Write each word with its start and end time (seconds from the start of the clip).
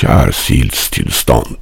skjærsildstilstand. 0.00 1.56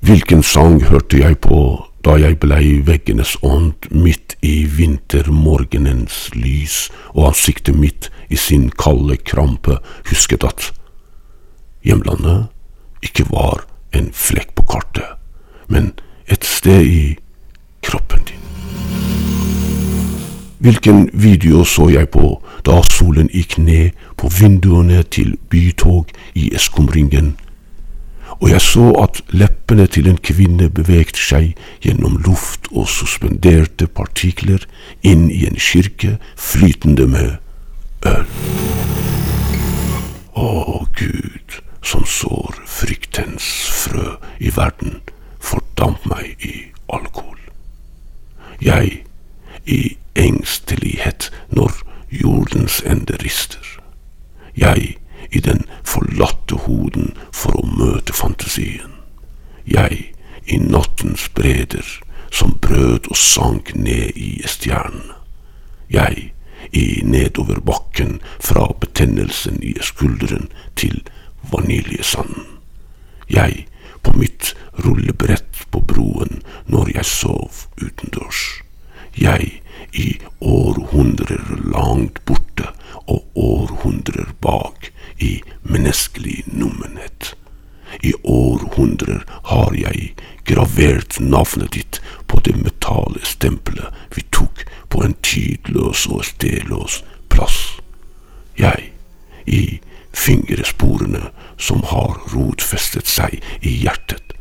Hvilken 0.00 0.42
sang 0.42 0.82
hørte 0.84 1.20
jeg 1.20 1.38
på 1.40 1.60
da 2.04 2.16
jeg 2.20 2.36
blei 2.42 2.80
veggenes 2.84 3.36
ånd 3.40 3.88
midt 3.92 4.36
i 4.44 4.64
vintermorgenens 4.64 6.28
lys, 6.36 6.90
og 7.16 7.30
ansiktet 7.30 7.76
mitt 7.76 8.10
i 8.28 8.36
sin 8.36 8.68
kalde 8.70 9.16
krampe 9.16 9.78
husket 10.10 10.44
at 10.44 10.70
hjemlandet 11.84 12.48
ikke 13.04 13.28
var 13.32 13.64
en 13.96 14.12
flekk 14.12 14.52
på 14.56 14.68
kartet, 14.76 15.16
men 15.68 15.94
et 16.28 16.44
sted 16.44 16.84
i 16.84 17.02
kroppen 17.84 18.28
din. 18.28 18.49
Hvilken 20.60 21.08
video 21.12 21.64
så 21.64 21.86
jeg 21.88 22.10
på 22.12 22.34
da 22.68 22.82
solen 22.84 23.30
gikk 23.32 23.54
ned 23.58 23.96
på 24.20 24.28
vinduene 24.28 25.00
til 25.02 25.38
bytog 25.48 26.12
i 26.36 26.50
Eskumringen, 26.54 27.30
og 28.40 28.50
jeg 28.50 28.60
så 28.60 28.90
at 29.00 29.22
leppene 29.32 29.86
til 29.86 30.10
en 30.12 30.20
kvinne 30.20 30.68
beveget 30.68 31.16
seg 31.16 31.54
gjennom 31.80 32.20
luft 32.26 32.68
og 32.70 32.88
suspenderte 32.92 33.88
partikler 33.88 34.68
inn 35.00 35.30
i 35.32 35.46
en 35.48 35.56
kirke 35.56 36.18
flytende 36.36 37.08
med 37.08 37.32
øl. 38.12 38.28
Å 40.36 40.84
Gud, 41.00 41.60
som 41.80 42.04
sår 42.04 42.60
fryktens 42.68 43.48
frø 43.80 44.18
i 44.38 44.52
verden, 44.56 45.00
fordamp 45.40 46.04
meg 46.04 46.36
i 46.44 46.68
alkohol. 46.92 47.38
Jeg 48.60 49.06
i 49.66 49.96
engstelighet 50.14 51.30
når 51.50 51.72
jordens 52.10 52.82
ende 52.86 53.16
rister. 53.24 53.80
Jeg 54.56 54.96
i 55.30 55.40
den 55.40 55.64
forlatte 55.84 56.56
hoden 56.66 57.14
for 57.32 57.54
å 57.60 57.66
møte 57.66 58.12
fantasien. 58.12 58.98
Jeg 59.66 60.12
i 60.46 60.58
nattens 60.58 61.28
breder 61.34 61.86
som 62.30 62.58
brød 62.62 63.10
og 63.10 63.16
sank 63.16 63.74
ned 63.74 64.16
i 64.16 64.42
stjernen. 64.46 65.12
Jeg 65.90 66.32
i 66.72 67.02
nedoverbakken 67.04 68.20
fra 68.40 68.66
betennelsen 68.80 69.62
i 69.62 69.74
skulderen 69.82 70.48
til 70.76 71.02
vaniljesanden. 71.52 72.46
Jeg 73.30 73.66
på 74.02 74.12
mitt 74.16 74.54
rullebrett 74.84 75.66
på 75.70 75.80
broen 75.80 76.42
når 76.66 76.92
jeg 76.94 77.04
sov 77.04 77.66
utendørs. 77.82 78.62
Jeg 79.18 79.60
i 79.92 80.08
århundrer 80.70 81.42
langt 81.74 82.24
borte 82.24 82.68
og 83.06 83.26
århundrer 83.34 84.28
bak 84.40 84.92
i 85.18 85.42
menneskelig 85.62 86.44
nummenhet. 86.46 87.34
I 88.02 88.12
århundrer 88.22 89.24
har 89.44 89.74
jeg 89.74 90.14
gravert 90.46 91.18
navnet 91.20 91.72
ditt 91.74 92.00
på 92.26 92.40
det 92.46 92.54
metalstempelet 92.62 94.14
vi 94.14 94.22
tok 94.30 94.64
på 94.88 95.02
en 95.04 95.16
tidløs 95.26 96.06
og 96.06 96.24
stedløs 96.24 97.02
plass. 97.28 97.58
Jeg 98.58 98.92
i 99.46 99.80
fingersporene 100.14 101.30
som 101.58 101.82
har 101.90 102.18
rotfestet 102.34 103.10
seg 103.10 103.40
i 103.60 103.74
hjertet. 103.82 104.36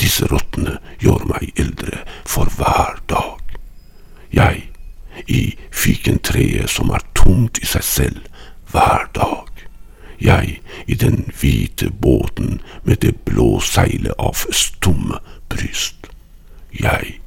Disse 0.00 0.26
rottene 0.32 0.78
gjør 1.00 1.28
meg 1.28 1.52
eldre 1.60 2.04
for 2.24 2.48
hver 2.56 3.02
dag. 3.08 3.40
Jeg 4.32 4.70
i 5.30 5.54
fikentreet 5.70 6.70
som 6.70 6.90
er 6.94 7.04
tomt 7.14 7.60
i 7.62 7.68
seg 7.68 7.83
selv 7.96 8.20
hver 8.72 9.10
dag. 9.14 9.46
Jeg 10.20 10.60
i 10.86 10.94
den 10.94 11.32
hvite 11.40 11.90
båten 11.90 12.60
med 12.82 12.96
det 12.96 13.16
blå 13.28 13.60
seilet 13.60 14.14
av 14.18 14.46
stumme 14.50 15.18
bryst. 15.52 16.08
Jeg 16.80 17.20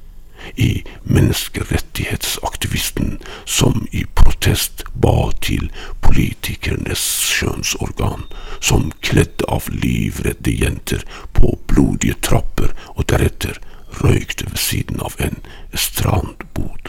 i 0.56 0.84
menneskerettighetsaktivisten 1.04 3.20
som 3.46 3.88
i 3.92 4.06
protest 4.16 4.84
ba 5.02 5.32
til 5.42 5.72
politikernes 6.02 7.00
skjønnsorgan, 7.32 8.24
som 8.60 8.92
kledde 9.02 9.46
av 9.52 9.70
livredde 9.72 10.52
jenter 10.52 11.04
på 11.38 11.60
blodige 11.68 12.14
trapper 12.30 12.70
og 12.96 13.10
deretter 13.12 13.60
røykte 14.02 14.46
ved 14.52 14.58
siden 14.62 15.00
av 15.04 15.14
en 15.20 15.38
strandbod. 15.74 16.84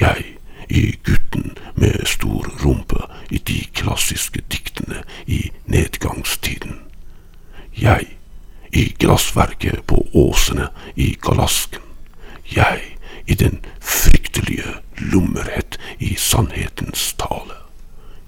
Jeg 0.00 0.24
i 0.68 0.96
gutten 1.06 1.33
med 1.84 2.06
stor 2.06 2.52
rumpe 2.64 2.96
i 3.30 3.38
de 3.38 3.64
klassiske 3.72 4.40
diktene 4.52 5.02
i 5.26 5.50
nedgangstiden. 5.66 6.80
Jeg 7.76 8.06
i 8.72 8.94
glassverket 8.98 9.84
på 9.86 10.06
åsene 10.14 10.68
i 10.96 11.16
Galasken. 11.22 11.82
Jeg 12.56 12.80
i 13.26 13.34
den 13.34 13.60
fryktelige 13.80 14.74
lummerhet 14.98 15.78
i 15.98 16.14
sannhetens 16.14 17.14
tale. 17.18 17.58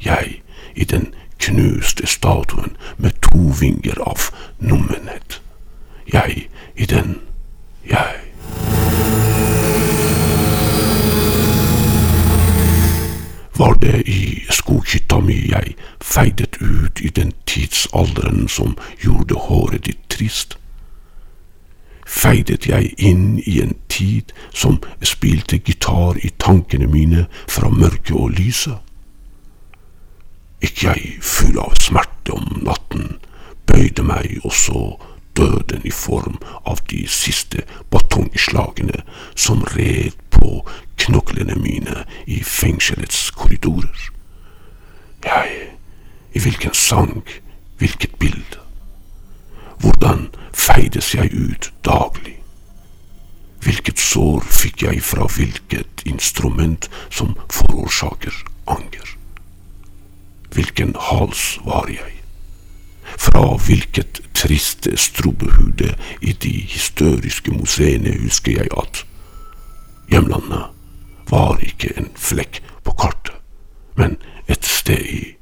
Jeg 0.04 0.42
i 0.74 0.84
den 0.84 1.14
knuste 1.38 2.06
statuen 2.06 2.76
med 2.96 3.10
to 3.22 3.38
vinger 3.60 4.02
av 4.06 4.20
nummenhet. 4.58 5.42
Jeg 6.12 6.48
i 6.76 6.84
den 6.84 7.20
jeg. 7.90 8.26
Var 13.56 13.74
det 13.80 14.02
i 14.08 14.44
skoghytta 14.50 15.20
mi 15.24 15.38
jeg 15.48 15.74
feidet 16.00 16.60
ut 16.60 17.00
i 17.00 17.08
den 17.08 17.32
tidsalderen 17.46 18.48
som 18.48 18.76
gjorde 19.00 19.34
håret 19.48 19.86
ditt 19.86 20.08
trist? 20.12 20.58
feidet 22.06 22.66
jeg 22.70 22.94
inn 23.02 23.38
i 23.44 23.58
en 23.62 23.74
tid 23.92 24.32
som 24.54 24.78
spilte 25.02 25.58
gitar 25.58 26.18
i 26.22 26.30
tankene 26.42 26.86
mine 26.90 27.26
fra 27.50 27.70
mørket 27.70 28.14
og 28.16 28.36
lyset. 28.38 28.78
Gikk 30.62 30.84
jeg 30.86 31.18
full 31.22 31.58
av 31.60 31.74
smerte 31.82 32.36
om 32.36 32.62
natten, 32.64 33.18
bøyde 33.68 34.06
meg 34.06 34.38
og 34.44 34.54
så 34.54 34.84
døden 35.36 35.84
i 35.84 35.92
form 35.92 36.38
av 36.64 36.80
de 36.90 37.02
siste 37.10 37.66
batongslagene 37.92 39.02
som 39.34 39.66
red 39.74 40.16
på 40.46 40.68
knoklene 40.96 41.54
mine 41.58 42.04
i 42.26 42.42
fengselets 42.44 43.30
korridorer. 43.30 44.10
Jeg, 45.24 45.50
i 46.34 46.38
hvilken 46.38 46.74
sang, 46.74 47.24
hvilket 47.78 48.14
bilde? 48.18 48.60
Hvordan 49.80 50.28
feides 50.54 51.14
jeg 51.14 51.32
ut 51.34 51.72
daglig? 51.84 52.36
Hvilket 53.66 53.98
sår 53.98 54.46
fikk 54.46 54.84
jeg 54.86 55.02
fra 55.02 55.26
hvilket 55.26 56.06
instrument 56.06 56.86
som 57.10 57.34
forårsaker 57.50 58.36
anger? 58.70 59.16
Hvilken 60.54 60.94
hals 61.08 61.58
var 61.66 61.90
jeg? 61.90 62.14
Fra 63.18 63.56
hvilket 63.66 64.22
triste 64.34 64.94
strubehude 64.96 65.96
i 66.22 66.32
de 66.32 66.54
historiske 66.70 67.50
museene 67.50 68.14
husker 68.22 68.60
jeg 68.60 68.70
at 68.78 69.02
hjemlandet 70.10 70.72
var 71.30 71.58
ikke 71.62 71.92
en 71.96 72.10
flekk 72.14 72.60
på 72.86 72.94
kartet, 72.98 73.34
men 73.98 74.16
et 74.46 74.64
sted 74.64 75.02
i 75.02 75.35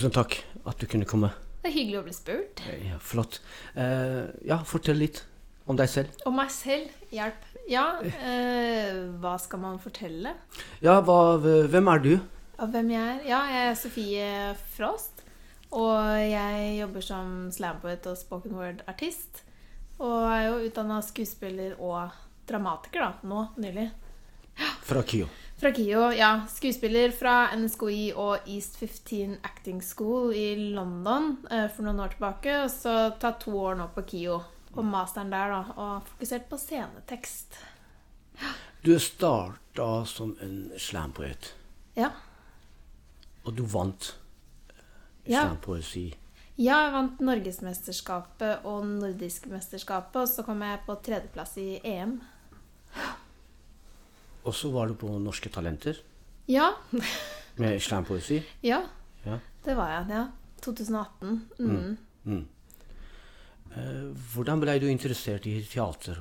tusen 0.00 0.14
takk 0.16 0.38
at 0.64 0.80
du 0.80 0.86
kunne 0.88 1.04
komme. 1.04 1.28
det 1.60 1.68
er 1.68 1.74
hyggelig 1.74 1.98
å 1.98 2.04
bli 2.06 2.12
spurt. 2.16 2.60
Ja, 2.86 2.96
flott. 3.04 3.36
Uh, 3.74 4.32
ja, 4.48 4.56
fortell 4.64 4.96
litt 4.96 5.26
om 5.68 5.76
deg 5.76 5.90
selv. 5.92 6.14
Om 6.24 6.38
meg 6.40 6.48
selv. 6.54 6.94
Hjelp. 7.12 7.42
Ja, 7.68 7.84
uh, 8.00 9.00
hva 9.20 9.34
skal 9.42 9.60
man 9.60 9.76
fortelle? 9.82 10.32
Ja, 10.80 11.02
hva, 11.04 11.36
hvem 11.36 11.92
er 11.92 12.00
du? 12.06 12.14
Hvem 12.56 12.94
jeg 12.94 13.02
er? 13.02 13.20
Ja, 13.28 13.42
jeg 13.52 13.66
er 13.66 13.76
Sofie 13.76 14.30
Frost. 14.72 15.20
Og 15.76 16.00
jeg 16.24 16.72
jobber 16.78 17.04
som 17.04 17.36
slampoet 17.52 18.08
og 18.08 18.16
spoken 18.16 18.56
word-artist. 18.56 19.44
Og 20.00 20.16
er 20.32 20.46
jo 20.46 20.58
utdanna 20.64 21.02
skuespiller 21.04 21.76
og 21.76 22.16
dramatiker, 22.48 23.04
da, 23.04 23.28
nå 23.28 23.50
nylig. 23.60 23.90
Fra 24.88 25.04
KIO. 25.04 25.28
Fra 25.60 25.70
KIO, 25.76 26.12
ja. 26.16 26.40
Skuespiller 26.48 27.10
fra 27.12 27.50
NSKI 27.56 28.12
og 28.16 28.46
East 28.48 28.78
15 28.80 29.34
Acting 29.44 29.82
School 29.84 30.32
i 30.32 30.54
London 30.72 31.34
eh, 31.50 31.66
for 31.68 31.84
noen 31.84 32.00
år 32.00 32.14
tilbake. 32.14 32.54
Og 32.64 32.70
så 32.72 32.94
tatt 33.20 33.42
to 33.44 33.52
år 33.60 33.76
nå 33.76 33.90
på 33.92 34.04
KIO, 34.08 34.38
på 34.72 34.84
masteren 34.86 35.32
der, 35.34 35.52
da, 35.52 35.60
og 35.76 36.08
fokusert 36.14 36.48
på 36.48 36.56
scenetekst. 36.62 37.58
Du 38.80 38.94
starta 39.02 39.90
som 40.08 40.32
en 40.40 40.70
slampoet, 40.80 41.52
Ja. 41.98 42.08
og 43.44 43.52
du 43.56 43.64
vant 43.66 44.14
Ja. 45.26 45.42
slampoesi. 45.44 46.14
Ja, 46.56 46.86
jeg 46.86 46.92
vant 46.92 47.20
Norgesmesterskapet 47.20 48.64
og 48.64 48.86
Nordiskmesterskapet, 48.86 50.16
og 50.22 50.28
så 50.28 50.42
kom 50.44 50.62
jeg 50.62 50.80
på 50.86 50.96
tredjeplass 51.04 51.56
i 51.60 51.80
EM. 51.84 52.20
Og 54.44 54.54
så 54.56 54.70
var 54.72 54.88
du 54.88 54.94
på 54.94 55.10
Norske 55.20 55.50
Talenter 55.52 55.96
Ja. 56.48 56.70
med 57.60 57.80
slampoesi. 57.82 58.42
ja. 58.62 58.82
Ja. 59.26 59.38
Det 59.64 59.74
var 59.76 59.90
jeg. 59.90 60.06
Ja. 60.16 60.24
2018. 60.64 61.40
Mm. 61.58 61.96
Mm. 62.24 62.46
Eh, 63.76 64.06
hvordan 64.34 64.60
ble 64.62 64.78
du 64.80 64.86
interessert 64.90 65.46
i 65.46 65.58
teater? 65.68 66.18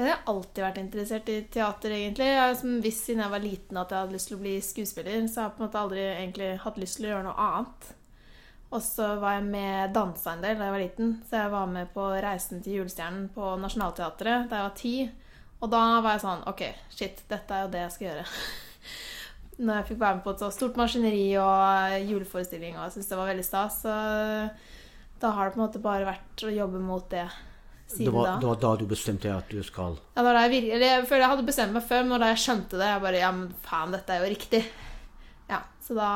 Jeg 0.00 0.08
har 0.14 0.22
alltid 0.32 0.62
vært 0.64 0.78
interessert 0.80 1.28
i 1.28 1.42
teater, 1.52 1.92
egentlig. 1.92 2.24
Jeg 2.30 2.40
har 2.40 2.80
visst 2.80 3.04
siden 3.04 3.20
jeg 3.20 3.30
var 3.34 3.42
liten 3.44 3.76
at 3.76 3.90
jeg 3.92 4.00
hadde 4.00 4.16
lyst 4.16 4.30
til 4.30 4.38
å 4.38 4.40
bli 4.40 4.54
skuespiller, 4.64 5.26
så 5.28 5.34
jeg 5.42 5.44
har 5.44 5.50
på 5.56 5.60
en 5.60 5.66
måte 5.68 5.80
aldri 5.82 6.04
egentlig 6.08 6.50
hatt 6.62 6.78
lyst 6.80 6.96
til 6.96 7.06
å 7.06 7.10
gjøre 7.12 7.26
noe 7.28 7.46
annet. 7.50 7.90
Og 8.70 8.80
så 8.86 9.08
var 9.20 9.34
jeg 9.36 9.48
med 9.50 9.92
dansa 9.92 10.32
en 10.36 10.44
del 10.46 10.56
da 10.56 10.68
jeg 10.70 10.72
var 10.76 10.84
liten, 10.86 11.12
så 11.28 11.42
jeg 11.42 11.52
var 11.52 11.66
med 11.74 11.90
på 11.92 12.06
Reisen 12.22 12.62
til 12.64 12.78
julestjernen 12.78 13.28
på 13.34 13.50
Nationaltheatret 13.60 14.48
da 14.48 14.60
jeg 14.62 14.68
var 14.70 14.76
ti. 14.78 14.94
Og 15.60 15.68
da 15.72 15.82
var 16.00 16.16
jeg 16.16 16.24
sånn 16.24 16.46
OK, 16.48 16.62
shit, 16.92 17.22
dette 17.28 17.56
er 17.56 17.66
jo 17.66 17.72
det 17.74 17.82
jeg 17.84 17.94
skal 17.96 18.06
gjøre. 18.08 18.26
Når 19.66 19.76
jeg 19.76 19.88
fikk 19.90 20.00
være 20.00 20.16
med 20.16 20.24
på 20.24 20.32
et 20.32 20.42
så 20.42 20.48
stort 20.54 20.78
maskineri 20.80 21.26
og 21.36 21.96
juleforestilling, 22.08 22.78
og 22.78 22.86
jeg 22.86 22.94
syntes 22.96 23.10
det 23.12 23.18
var 23.20 23.28
veldig 23.28 23.44
stas, 23.44 23.82
så 23.84 23.96
da 25.20 25.32
har 25.36 25.50
det 25.50 25.54
på 25.54 25.60
en 25.60 25.66
måte 25.66 25.82
bare 25.84 26.08
vært 26.08 26.44
å 26.48 26.52
jobbe 26.54 26.80
mot 26.80 27.04
det 27.12 27.26
siden 27.90 28.06
Det 28.06 28.14
var, 28.14 28.26
da. 28.26 28.36
det 28.40 28.48
var 28.48 28.60
da 28.62 28.70
du 28.80 28.86
bestemte 28.88 29.28
deg 29.28 29.36
at 29.36 29.50
du 29.52 29.60
skal 29.66 29.98
Ja, 30.14 30.22
da 30.22 30.32
da 30.32 30.44
jeg, 30.46 30.52
virkelig, 30.54 30.86
jeg 30.86 31.06
føler 31.10 31.24
jeg 31.24 31.32
hadde 31.34 31.46
bestemt 31.50 31.76
meg 31.76 31.84
før, 31.90 32.06
men 32.06 32.22
da 32.22 32.30
jeg 32.30 32.42
skjønte 32.44 32.80
det, 32.80 32.88
jeg 32.88 33.04
bare 33.04 33.20
Ja, 33.20 33.30
men 33.36 33.52
faen, 33.66 33.92
dette 33.96 34.14
er 34.14 34.24
jo 34.24 34.32
riktig. 34.32 34.62
Ja, 35.50 35.60
Så 35.84 35.98
da 35.98 36.10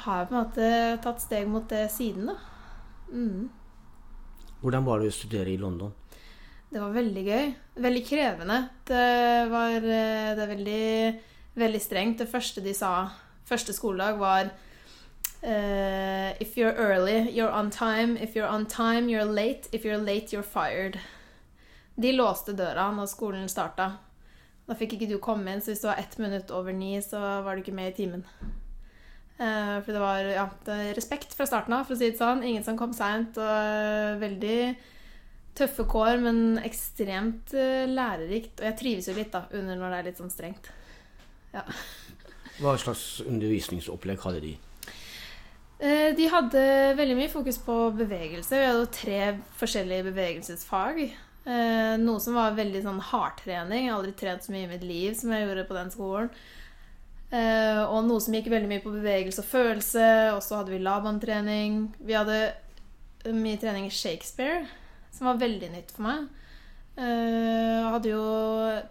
har 0.00 0.20
jeg 0.22 0.30
på 0.30 0.36
en 0.36 0.40
måte 0.40 0.68
tatt 1.04 1.20
steg 1.20 1.48
mot 1.50 1.66
det 1.68 1.90
siden, 1.92 2.30
da. 2.30 2.36
Mm. 3.10 3.50
Hvordan 4.62 4.86
var 4.86 5.02
det 5.02 5.10
å 5.10 5.16
studere 5.16 5.52
i 5.52 5.58
London? 5.60 5.92
Det 6.70 6.78
var 6.78 6.92
veldig 6.94 7.22
gøy. 7.26 7.48
Veldig 7.82 8.02
krevende. 8.06 8.58
Det 8.86 9.06
var 9.50 9.74
eh, 9.74 10.30
det 10.38 10.44
er 10.44 10.50
veldig, 10.52 10.84
veldig 11.58 11.80
strengt. 11.82 12.20
Det 12.22 12.30
første 12.30 12.62
de 12.62 12.74
sa 12.74 12.92
første 13.50 13.74
skoledag, 13.74 14.18
var 14.18 14.52
uh, 15.42 16.30
If 16.40 16.56
you're 16.56 16.76
early, 16.76 17.26
you're 17.34 17.50
on 17.50 17.70
time. 17.70 18.16
If 18.16 18.36
you're 18.36 18.46
on 18.46 18.66
time, 18.66 19.08
you're 19.08 19.24
late. 19.24 19.68
If 19.72 19.84
you're 19.84 19.98
late, 19.98 20.30
you're 20.30 20.46
fired. 20.46 20.98
De 21.96 22.12
låste 22.12 22.54
døra 22.54 22.86
når 22.94 23.10
skolen 23.10 23.48
starta. 23.48 23.90
Da 24.68 24.76
fikk 24.78 24.94
ikke 24.94 25.10
du 25.10 25.18
komme 25.18 25.50
inn, 25.50 25.60
så 25.60 25.72
hvis 25.72 25.82
du 25.82 25.88
var 25.90 25.98
ett 25.98 26.18
minutt 26.22 26.52
over 26.54 26.72
ni, 26.72 26.94
så 27.02 27.18
var 27.42 27.56
du 27.56 27.64
ikke 27.64 27.74
med 27.74 27.90
i 27.90 27.96
timen. 27.96 28.24
Uh, 29.40 29.82
for 29.82 29.90
det 29.90 30.00
var 30.04 30.30
ja, 30.30 30.46
det 30.68 30.78
respekt 30.94 31.34
fra 31.34 31.48
starten 31.48 31.74
av, 31.74 31.88
for 31.88 31.96
å 31.96 31.98
si 31.98 32.12
det 32.12 32.20
sånn. 32.20 32.46
Ingen 32.46 32.62
som 32.62 32.78
kom 32.78 32.94
seint. 32.94 33.34
Og 33.34 34.22
veldig 34.22 34.60
tøffe 35.60 35.84
kår, 35.90 36.18
men 36.24 36.40
ekstremt 36.64 37.54
eh, 37.54 37.84
lærerikt. 37.90 38.58
Og 38.60 38.66
jeg 38.70 38.78
trives 38.80 39.08
jo 39.10 39.14
litt 39.16 39.32
da, 39.34 39.44
under 39.56 39.76
når 39.78 39.92
det 39.94 39.98
er 40.02 40.08
litt 40.10 40.20
sånn 40.22 40.32
strengt. 40.32 40.70
Ja. 41.54 41.62
Hva 42.60 42.74
slags 42.78 43.04
undervisningsopplegg 43.24 44.20
hadde 44.26 44.42
de? 44.44 44.52
Eh, 45.80 46.10
De 46.18 46.28
hadde 46.28 46.62
veldig 46.98 47.16
mye 47.18 47.32
fokus 47.32 47.58
på 47.64 47.76
bevegelse. 47.96 48.52
Vi 48.60 48.68
hadde 48.70 48.92
tre 48.94 49.20
forskjellige 49.60 50.08
bevegelsesfag. 50.10 51.02
Eh, 51.48 51.94
Noe 52.02 52.20
som 52.20 52.36
var 52.36 52.56
veldig 52.58 52.82
sånn 52.84 53.00
hardtrening. 53.10 53.86
Jeg 53.86 53.92
har 53.92 53.98
aldri 54.00 54.16
trent 54.20 54.44
så 54.44 54.52
mye 54.52 54.66
i 54.68 54.72
mitt 54.74 54.84
liv 54.84 55.14
som 55.16 55.32
jeg 55.32 55.46
gjorde 55.48 55.68
på 55.70 55.78
den 55.78 55.92
skolen. 55.94 56.32
Og 57.30 58.00
noe 58.08 58.18
som 58.18 58.34
gikk 58.34 58.48
veldig 58.50 58.66
mye 58.66 58.82
på 58.82 58.90
bevegelse 58.90 59.38
og 59.44 59.46
følelse. 59.46 60.06
Og 60.34 60.40
så 60.42 60.56
hadde 60.58 60.72
vi 60.74 60.80
Laban-trening. 60.82 61.76
Vi 62.02 62.16
hadde 62.18 62.40
mye 63.30 63.58
trening 63.62 63.86
i 63.86 63.92
Shakespeare, 63.94 64.64
som 65.14 65.30
var 65.30 65.40
veldig 65.40 65.72
nytt 65.74 65.92
for 65.94 66.06
meg. 66.06 66.28
Uh, 67.00 67.92
hadde 67.94 68.10
jo 68.10 68.22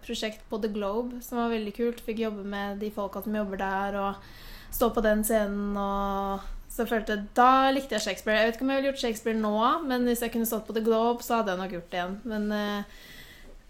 prosjekt 0.02 0.40
på 0.50 0.58
The 0.58 0.70
Globe 0.72 1.20
som 1.22 1.38
var 1.38 1.52
veldig 1.52 1.74
kult. 1.76 2.00
Fikk 2.04 2.24
jobbe 2.24 2.46
med 2.46 2.80
de 2.82 2.90
folka 2.94 3.22
som 3.22 3.36
jobber 3.36 3.60
der, 3.60 3.98
og 4.00 4.74
stå 4.74 4.90
på 4.94 5.04
den 5.04 5.22
scenen 5.26 5.76
og 5.78 6.48
så 6.70 6.86
følte, 6.86 7.16
Da 7.34 7.70
likte 7.74 7.96
jeg 7.96 8.04
Shakespeare. 8.04 8.38
Jeg 8.38 8.46
vet 8.46 8.56
ikke 8.56 8.64
om 8.64 8.70
jeg 8.70 8.80
ville 8.80 8.90
gjort 8.92 9.02
Shakespeare 9.02 9.38
nå, 9.38 9.56
men 9.90 10.06
hvis 10.06 10.22
jeg 10.22 10.32
kunne 10.32 10.46
stått 10.46 10.68
på 10.68 10.76
The 10.76 10.84
Globe, 10.86 11.24
så 11.26 11.40
hadde 11.40 11.52
jeg 11.54 11.60
nok 11.60 11.74
gjort 11.74 11.90
det 11.90 11.98
igjen. 11.98 12.20
Men 12.30 12.52
uh, 12.54 13.00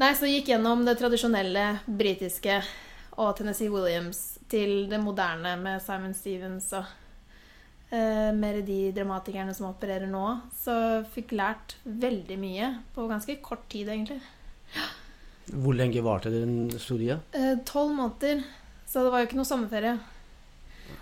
Nei, 0.00 0.14
så 0.16 0.28
gikk 0.28 0.46
gjennom 0.48 0.86
det 0.86 0.94
tradisjonelle 0.96 1.64
britiske 1.84 2.54
og 3.20 3.34
Tennessee 3.36 3.68
Williams 3.68 4.38
til 4.48 4.86
det 4.88 5.00
moderne 5.02 5.52
med 5.60 5.82
Simon 5.84 6.14
Stevens 6.16 6.70
og 6.76 6.88
eh, 7.90 8.30
mer 8.36 8.60
de 8.66 8.78
dramatikerne 8.96 9.54
som 9.56 9.68
opererer 9.70 10.10
nå. 10.10 10.24
Så 10.56 10.74
fikk 11.14 11.34
lært 11.36 11.76
veldig 11.84 12.38
mye 12.40 12.72
på 12.94 13.08
ganske 13.10 13.38
kort 13.44 13.66
tid, 13.72 13.90
egentlig. 13.92 14.20
Hvor 15.50 15.74
lenge 15.74 16.06
varte 16.06 16.32
den 16.32 16.70
studien? 16.78 17.22
Tolv 17.66 17.92
uh, 17.92 17.98
måneder. 18.04 18.44
Så 18.90 19.04
det 19.04 19.12
var 19.12 19.22
jo 19.22 19.30
ikke 19.30 19.40
noe 19.40 19.48
sommerferie. 19.48 19.98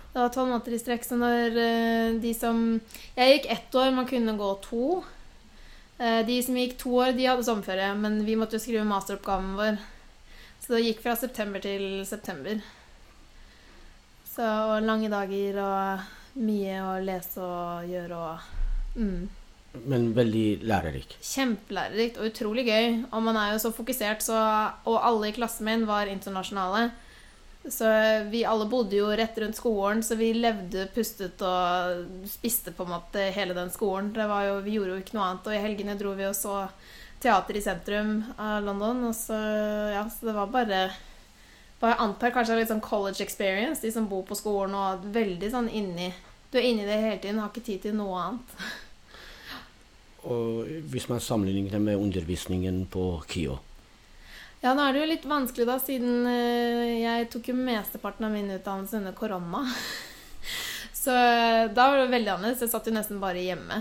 Det 0.09 0.17
var 0.17 0.33
tolv 0.33 0.49
måneder 0.49 0.75
i 0.75 0.81
strekk. 0.81 1.05
Så 1.05 1.19
når 1.19 1.55
uh, 1.55 2.19
de 2.21 2.33
som 2.37 2.65
Jeg 3.15 3.37
gikk 3.37 3.49
ett 3.53 3.79
år, 3.79 3.93
man 3.93 4.09
kunne 4.09 4.37
gå 4.37 4.51
to. 4.65 4.99
Eh, 5.99 6.25
de 6.25 6.37
som 6.43 6.55
gikk 6.55 6.77
to 6.79 6.93
år, 6.95 7.11
de 7.11 7.25
hadde 7.27 7.43
sommerferie, 7.43 7.91
men 7.99 8.21
vi 8.23 8.37
måtte 8.39 8.55
jo 8.55 8.63
skrive 8.63 8.87
masteroppgaven 8.87 9.55
vår. 9.59 9.79
Så 10.63 10.71
det 10.71 10.85
gikk 10.85 11.01
fra 11.03 11.15
september 11.19 11.63
til 11.63 12.05
september. 12.07 12.61
Så 14.29 14.45
og 14.47 14.87
lange 14.87 15.09
dager 15.11 15.59
og 15.59 16.05
mye 16.37 16.79
å 16.85 16.95
lese 17.03 17.41
og 17.41 17.89
gjøre 17.89 18.17
og 18.19 18.95
mm. 18.99 19.27
Men 19.85 20.07
veldig 20.17 20.63
lærerik. 20.65 21.11
Kjempelærerikt 21.21 22.17
og 22.17 22.31
utrolig 22.31 22.63
gøy. 22.65 23.03
Og 23.13 23.21
man 23.21 23.37
er 23.37 23.51
jo 23.53 23.59
så 23.61 23.69
fokusert, 23.73 24.23
så 24.25 24.39
Og 24.89 24.97
alle 24.97 25.29
i 25.29 25.35
klassen 25.35 25.67
min 25.67 25.85
var 25.85 26.09
internasjonale. 26.09 26.89
Så 27.69 27.85
vi 28.31 28.45
alle 28.47 28.65
bodde 28.71 28.95
jo 28.97 29.09
rett 29.13 29.37
rundt 29.37 29.57
skolen, 29.59 30.01
så 30.01 30.15
vi 30.17 30.31
levde, 30.33 30.87
pustet 30.95 31.41
og 31.43 32.23
spiste 32.31 32.71
på 32.73 32.85
en 32.87 32.93
måte 32.95 33.27
hele 33.35 33.53
den 33.53 33.69
skolen. 33.69 34.13
Det 34.15 34.25
var 34.31 34.47
jo, 34.47 34.55
vi 34.65 34.77
gjorde 34.77 34.95
jo 34.95 35.03
ikke 35.03 35.17
noe 35.17 35.27
annet. 35.27 35.49
Og 35.51 35.57
i 35.57 35.61
helgene 35.67 35.97
dro 35.99 36.15
vi 36.17 36.25
og 36.29 36.37
så 36.37 36.63
teater 37.21 37.59
i 37.59 37.61
sentrum 37.61 38.23
av 38.39 38.63
London. 38.65 39.03
Og 39.11 39.15
så, 39.17 39.37
ja, 39.93 40.05
så 40.09 40.31
det 40.31 40.37
var 40.39 40.55
bare 40.55 40.81
bare 41.79 41.95
Jeg 41.95 42.03
antar 42.03 42.33
kanskje 42.35 42.57
litt 42.59 42.71
sånn 42.71 42.83
college 42.83 43.23
experience, 43.23 43.81
de 43.81 43.91
som 43.93 44.07
bor 44.11 44.25
på 44.27 44.37
skolen 44.37 44.75
og 44.75 44.85
er 44.89 45.15
veldig 45.21 45.51
sånn 45.53 45.71
inni 45.71 46.11
Du 46.51 46.59
er 46.59 46.67
inni 46.67 46.87
det 46.87 46.99
hele 46.99 47.19
tiden, 47.21 47.39
har 47.39 47.51
ikke 47.53 47.65
tid 47.65 47.83
til 47.85 47.95
noe 47.95 48.19
annet. 48.19 48.55
Og 50.27 50.67
hvis 50.91 51.07
man 51.07 51.21
sammenligner 51.23 51.77
det 51.77 51.81
med 51.83 51.99
undervisningen 51.99 52.83
på 52.91 53.05
KIO 53.29 53.59
Ja, 54.59 54.73
nå 54.73 54.83
er 54.83 54.95
det 54.95 55.03
jo 55.03 55.11
litt 55.13 55.27
vanskelig, 55.29 55.67
da, 55.69 55.77
siden 55.79 56.27
eh, 56.27 56.97
jeg 57.05 57.29
tok 57.31 57.51
jo 57.51 57.55
mesteparten 57.55 58.27
av 58.27 58.33
min 58.33 58.49
utdannelse 58.51 58.99
under 58.99 59.15
korona. 59.15 59.61
Så 61.01 61.15
eh, 61.15 61.69
da 61.71 61.85
var 61.87 62.01
det 62.01 62.09
veldig 62.11 62.33
annerledes. 62.33 62.65
Jeg 62.65 62.73
satt 62.73 62.89
jo 62.89 62.91
nesten 62.91 63.21
bare 63.23 63.39
hjemme 63.39 63.77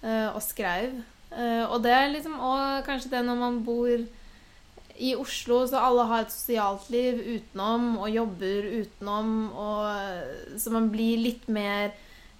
eh, 0.00 0.30
og 0.32 0.40
skrev. 0.40 1.02
Og 1.30 1.76
det 1.84 1.92
er 1.94 2.08
liksom 2.10 2.40
òg 2.42 2.80
kanskje 2.88 3.12
det 3.12 3.20
når 3.22 3.36
man 3.38 3.60
bor 3.62 4.00
i 5.00 5.14
Oslo, 5.16 5.62
så 5.66 5.80
alle 5.80 6.04
har 6.10 6.26
et 6.26 6.34
sosialt 6.34 6.90
liv 6.92 7.20
utenom 7.24 7.94
og 7.96 8.12
jobber 8.12 8.68
utenom, 8.82 9.30
og 9.56 10.60
så 10.60 10.72
man 10.74 10.90
blir 10.92 11.22
litt 11.24 11.48
mer 11.48 11.94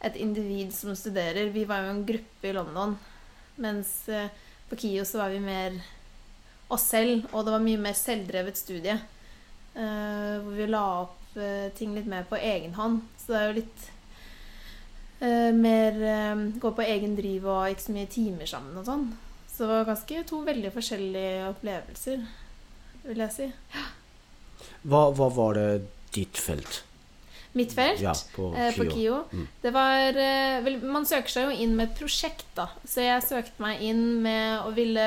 et 0.05 0.17
individ 0.21 0.73
som 0.77 0.97
studerer. 0.97 1.53
Vi 1.55 1.65
var 1.69 1.85
jo 1.85 1.95
en 1.95 2.05
gruppe 2.09 2.49
i 2.49 2.53
London, 2.57 2.97
mens 3.61 3.95
eh, 4.09 4.29
på 4.71 4.79
KIO 4.81 5.05
så 5.09 5.21
var 5.23 5.33
vi 5.33 5.41
mer 5.45 5.81
oss 6.71 6.87
selv, 6.93 7.27
og 7.33 7.45
det 7.45 7.55
var 7.55 7.65
mye 7.65 7.81
mer 7.83 7.97
selvdrevet 7.99 8.61
studie. 8.61 8.99
Uh, 9.71 10.43
hvor 10.43 10.55
vi 10.57 10.67
la 10.67 10.83
opp 11.05 11.37
uh, 11.39 11.69
ting 11.79 11.93
litt 11.95 12.09
mer 12.11 12.25
på 12.27 12.39
egen 12.39 12.75
hånd. 12.75 13.01
Så 13.21 13.33
det 13.33 13.39
er 13.39 13.49
jo 13.49 13.59
litt 13.61 13.85
uh, 15.23 15.51
mer 15.55 15.99
eh, 16.03 16.45
Gå 16.63 16.73
på 16.75 16.87
egen 16.87 17.15
driv 17.19 17.47
og 17.47 17.71
ikke 17.71 17.87
så 17.87 17.95
mye 17.95 18.11
timer 18.11 18.51
sammen 18.51 18.81
og 18.81 18.89
sånn. 18.89 19.07
Så 19.47 19.67
det 19.67 19.71
var 19.73 19.91
ganske 19.93 20.23
to 20.27 20.41
veldig 20.47 20.73
forskjellige 20.75 21.49
opplevelser, 21.51 22.23
vil 23.05 23.25
jeg 23.25 23.35
si. 23.35 23.49
Hva, 24.83 25.11
hva 25.17 25.29
var 25.35 25.59
det 25.59 25.69
ditt 26.15 26.39
felt? 26.41 26.83
Mitt 27.53 27.73
felt 27.75 27.99
Ja, 27.99 28.13
på 28.37 28.53
eh, 28.55 28.71
på 28.77 28.85
KIO. 28.87 28.95
KIO. 28.95 29.17
Mm. 29.33 29.47
Det 29.63 29.73
var 29.75 30.19
eh, 30.23 30.61
vel, 30.63 30.77
Man 30.87 31.07
søker 31.07 31.33
seg 31.33 31.49
jo 31.49 31.57
inn 31.65 31.75
med 31.77 31.89
et 31.89 31.99
prosjekt, 31.99 32.47
da. 32.55 32.69
Så 32.87 33.03
jeg 33.03 33.25
søkte 33.27 33.63
meg 33.63 33.83
inn 33.83 34.21
med 34.23 34.63
å 34.63 34.71
ville 34.77 35.07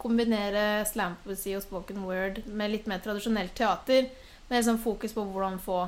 kombinere 0.00 0.84
slampoesi 0.88 1.56
og 1.58 1.64
spoken 1.64 2.04
word 2.06 2.40
med 2.46 2.72
litt 2.72 2.86
mer 2.88 3.02
tradisjonelt 3.04 3.56
teater. 3.58 4.06
Med 4.50 4.64
sånn 4.66 4.80
fokus 4.82 5.12
på 5.14 5.24
hvordan 5.26 5.58
få 5.62 5.82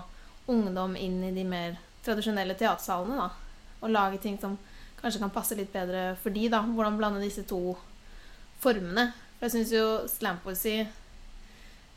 ungdom 0.51 0.99
inn 0.99 1.23
i 1.25 1.33
de 1.35 1.47
mer 1.47 1.79
tradisjonelle 2.05 2.59
teatersalene. 2.59 3.17
da. 3.23 3.31
Og 3.83 3.95
lage 3.95 4.19
ting 4.23 4.39
som 4.43 4.59
kanskje 5.01 5.23
kan 5.23 5.35
passe 5.35 5.57
litt 5.59 5.73
bedre 5.73 6.17
for 6.23 6.35
de, 6.35 6.49
da. 6.51 6.65
Hvordan 6.67 6.99
blande 6.99 7.23
disse 7.23 7.47
to 7.47 7.77
formene. 8.63 9.13
For 9.39 9.47
jeg 9.47 9.55
syns 9.55 9.73
jo 9.75 9.87
slampoesi 10.11 10.81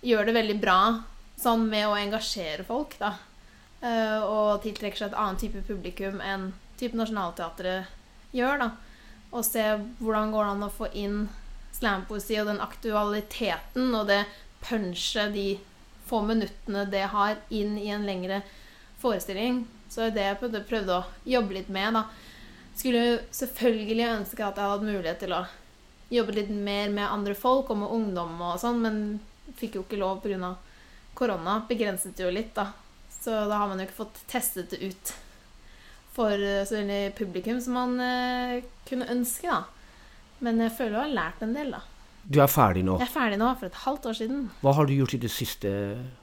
gjør 0.06 0.30
det 0.30 0.36
veldig 0.38 0.58
bra 0.62 0.80
sånn 1.40 1.66
med 1.70 1.88
å 1.90 1.98
engasjere 1.98 2.66
folk, 2.68 2.96
da. 3.02 3.16
Eh, 3.82 4.22
og 4.24 4.62
tiltrekker 4.64 5.02
seg 5.02 5.12
et 5.12 5.20
annet 5.20 5.42
type 5.44 5.64
publikum 5.68 6.22
enn 6.24 6.52
type 6.80 6.98
Nationaltheatret 6.98 7.92
gjør. 8.36 8.60
da. 8.60 8.70
Og 9.32 9.44
se 9.46 9.64
hvordan 10.00 10.32
går 10.32 10.46
det 10.46 10.54
an 10.56 10.68
å 10.68 10.74
få 10.74 10.90
inn 10.94 11.18
slampoesi 11.76 12.40
og 12.40 12.48
den 12.48 12.64
aktualiteten 12.64 13.96
og 13.96 14.08
det 14.08 14.24
punchet 14.64 15.34
de 15.34 15.60
få 16.06 16.22
minuttene 16.22 16.86
det 16.86 17.08
har, 17.12 17.38
inn 17.50 17.78
i 17.82 17.90
en 17.90 18.06
lengre 18.06 18.44
forestilling. 19.02 19.66
Så 19.90 20.08
er 20.08 20.16
det 20.16 20.26
jeg 20.26 20.66
prøvde 20.70 21.00
å 21.02 21.06
jobbe 21.26 21.58
litt 21.60 21.70
med. 21.70 21.98
da. 21.98 22.06
Skulle 22.76 23.26
selvfølgelig 23.32 24.10
ønske 24.12 24.46
at 24.46 24.58
jeg 24.58 24.72
hadde 24.72 24.90
mulighet 24.90 25.20
til 25.24 25.34
å 25.34 25.46
jobbe 26.14 26.36
litt 26.38 26.50
mer 26.50 26.92
med 26.94 27.10
andre 27.10 27.34
folk 27.34 27.70
og 27.74 27.82
med 27.82 27.92
ungdom 27.92 28.42
og 28.42 28.60
sånn, 28.62 28.82
men 28.84 29.00
fikk 29.60 29.78
jo 29.80 29.86
ikke 29.86 30.00
lov 30.02 30.22
pga. 30.24 30.56
korona. 31.14 31.62
Begrenset 31.70 32.20
jo 32.20 32.32
litt, 32.34 32.54
da. 32.56 32.72
Så 33.10 33.32
da 33.32 33.58
har 33.62 33.68
man 33.68 33.80
jo 33.80 33.86
ikke 33.88 34.02
fått 34.04 34.20
testet 34.28 34.70
det 34.74 34.82
ut 34.84 35.14
for 36.16 36.32
eh, 36.32 36.64
så 36.68 36.78
veldig 36.80 37.16
publikum 37.18 37.60
som 37.62 37.76
man 37.76 38.00
eh, 38.00 38.64
kunne 38.88 39.08
ønske, 39.12 39.50
da. 39.50 39.64
Men 40.44 40.60
jeg 40.60 40.76
føler 40.78 40.98
jeg 40.98 41.08
har 41.08 41.16
lært 41.16 41.44
en 41.44 41.56
del, 41.56 41.72
da. 41.76 41.82
Du 42.26 42.40
er 42.42 42.50
ferdig 42.50 42.82
nå. 42.86 42.98
Jeg 43.00 43.08
er 43.08 43.14
ferdig 43.14 43.38
nå 43.38 43.52
for 43.60 43.70
et 43.70 43.82
halvt 43.84 44.08
år 44.10 44.18
siden. 44.18 44.46
Hva 44.64 44.74
har 44.78 44.88
du 44.88 44.96
gjort 44.96 45.14
i 45.14 45.22
det 45.22 45.32
siste 45.34 45.72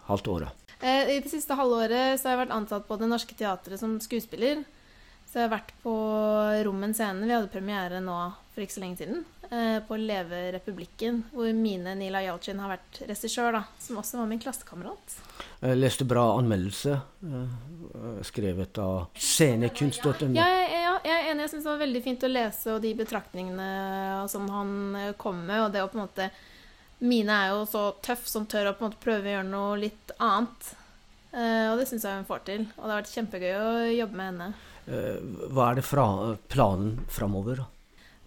halvt 0.08 0.30
året? 0.32 0.62
Eh, 0.82 1.16
I 1.16 1.20
det 1.22 1.30
siste 1.30 1.54
halvåret 1.58 2.18
så 2.18 2.28
har 2.28 2.36
jeg 2.36 2.42
vært 2.44 2.56
ansatt 2.56 2.88
på 2.88 2.98
Det 2.98 3.08
Norske 3.10 3.36
Teatret 3.38 3.78
som 3.80 3.94
skuespiller. 4.02 4.64
Så 5.30 5.38
jeg 5.38 5.46
har 5.46 5.54
vært 5.54 5.70
på 5.84 5.92
Rommen 6.66 6.92
scene. 6.96 7.22
Vi 7.24 7.32
hadde 7.32 7.52
premiere 7.52 8.02
nå 8.04 8.16
for 8.52 8.64
ikke 8.64 8.74
så 8.74 8.82
lenge 8.82 8.98
siden. 9.00 9.22
Eh, 9.52 9.78
På 9.86 9.96
Leve 9.96 10.52
Republikken, 10.52 11.22
hvor 11.32 11.52
Mine 11.54 11.94
Nila 11.98 12.22
Yalcin 12.24 12.60
har 12.62 12.72
vært 12.72 13.02
regissør, 13.08 13.52
da. 13.54 13.62
Som 13.78 14.00
også 14.00 14.20
var 14.20 14.30
min 14.30 14.40
klassekamerat. 14.42 15.16
Jeg 15.62 15.78
leste 15.78 16.06
bra 16.08 16.24
anmeldelse 16.38 16.94
eh, 16.96 18.22
skrevet 18.26 18.80
av 18.82 19.18
scenekunst.no. 19.18 20.32
Ja, 20.36 20.46
jeg, 20.48 20.70
ja, 20.82 20.94
jeg 21.06 21.18
er 21.18 21.28
enig. 21.32 21.44
Jeg 21.44 21.52
syns 21.54 21.66
det 21.66 21.72
var 21.72 21.82
veldig 21.84 22.02
fint 22.04 22.26
å 22.26 22.32
lese 22.32 22.74
og 22.74 22.80
de 22.84 22.94
betraktningene 23.02 23.68
som 24.32 24.48
han 24.52 24.72
eh, 24.98 25.12
kom 25.20 25.44
med. 25.44 25.66
Og 25.66 25.74
det 25.74 25.84
å 25.84 25.90
på 25.92 26.00
en 26.00 26.06
måte 26.06 26.30
Mine 27.02 27.34
er 27.34 27.48
jo 27.50 27.64
så 27.66 27.80
tøff 27.98 28.28
som 28.30 28.44
tør 28.46 28.68
å 28.70 28.72
på 28.78 28.84
en 28.84 28.92
måte 28.92 29.02
prøve 29.02 29.26
å 29.26 29.32
gjøre 29.32 29.48
noe 29.48 29.78
litt 29.80 30.12
annet. 30.22 30.68
Og 31.34 31.80
det 31.80 31.88
syns 31.88 32.04
jeg 32.06 32.20
hun 32.20 32.28
får 32.28 32.44
til. 32.46 32.66
Og 32.76 32.84
det 32.84 32.92
har 32.92 33.00
vært 33.00 33.14
kjempegøy 33.16 33.54
å 33.58 33.72
jobbe 33.90 34.18
med 34.20 34.28
henne. 34.28 34.46
Hva 35.50 35.64
er 35.72 35.80
det 35.80 35.84
fra, 35.88 36.04
planen 36.52 37.00
framover? 37.10 37.64
da? 37.64 37.81